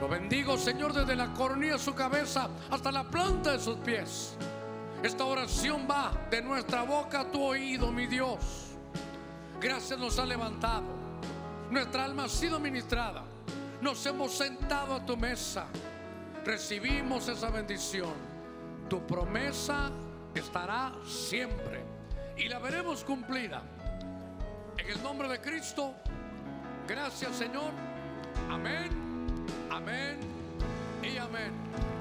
[0.00, 4.34] Lo bendigo, Señor, desde la coronilla de su cabeza hasta la planta de sus pies.
[5.02, 8.70] Esta oración va de nuestra boca a tu oído, mi Dios.
[9.60, 10.86] Gracias nos ha levantado.
[11.70, 13.24] Nuestra alma ha sido ministrada.
[13.82, 15.66] Nos hemos sentado a tu mesa.
[16.46, 18.14] Recibimos esa bendición.
[18.88, 19.90] Tu promesa
[20.34, 21.87] estará siempre
[22.38, 23.62] y la veremos cumplida.
[24.78, 25.94] En el nombre de Cristo,
[26.86, 27.72] gracias Señor.
[28.48, 28.90] Amén,
[29.70, 30.18] amén
[31.02, 31.97] y amén.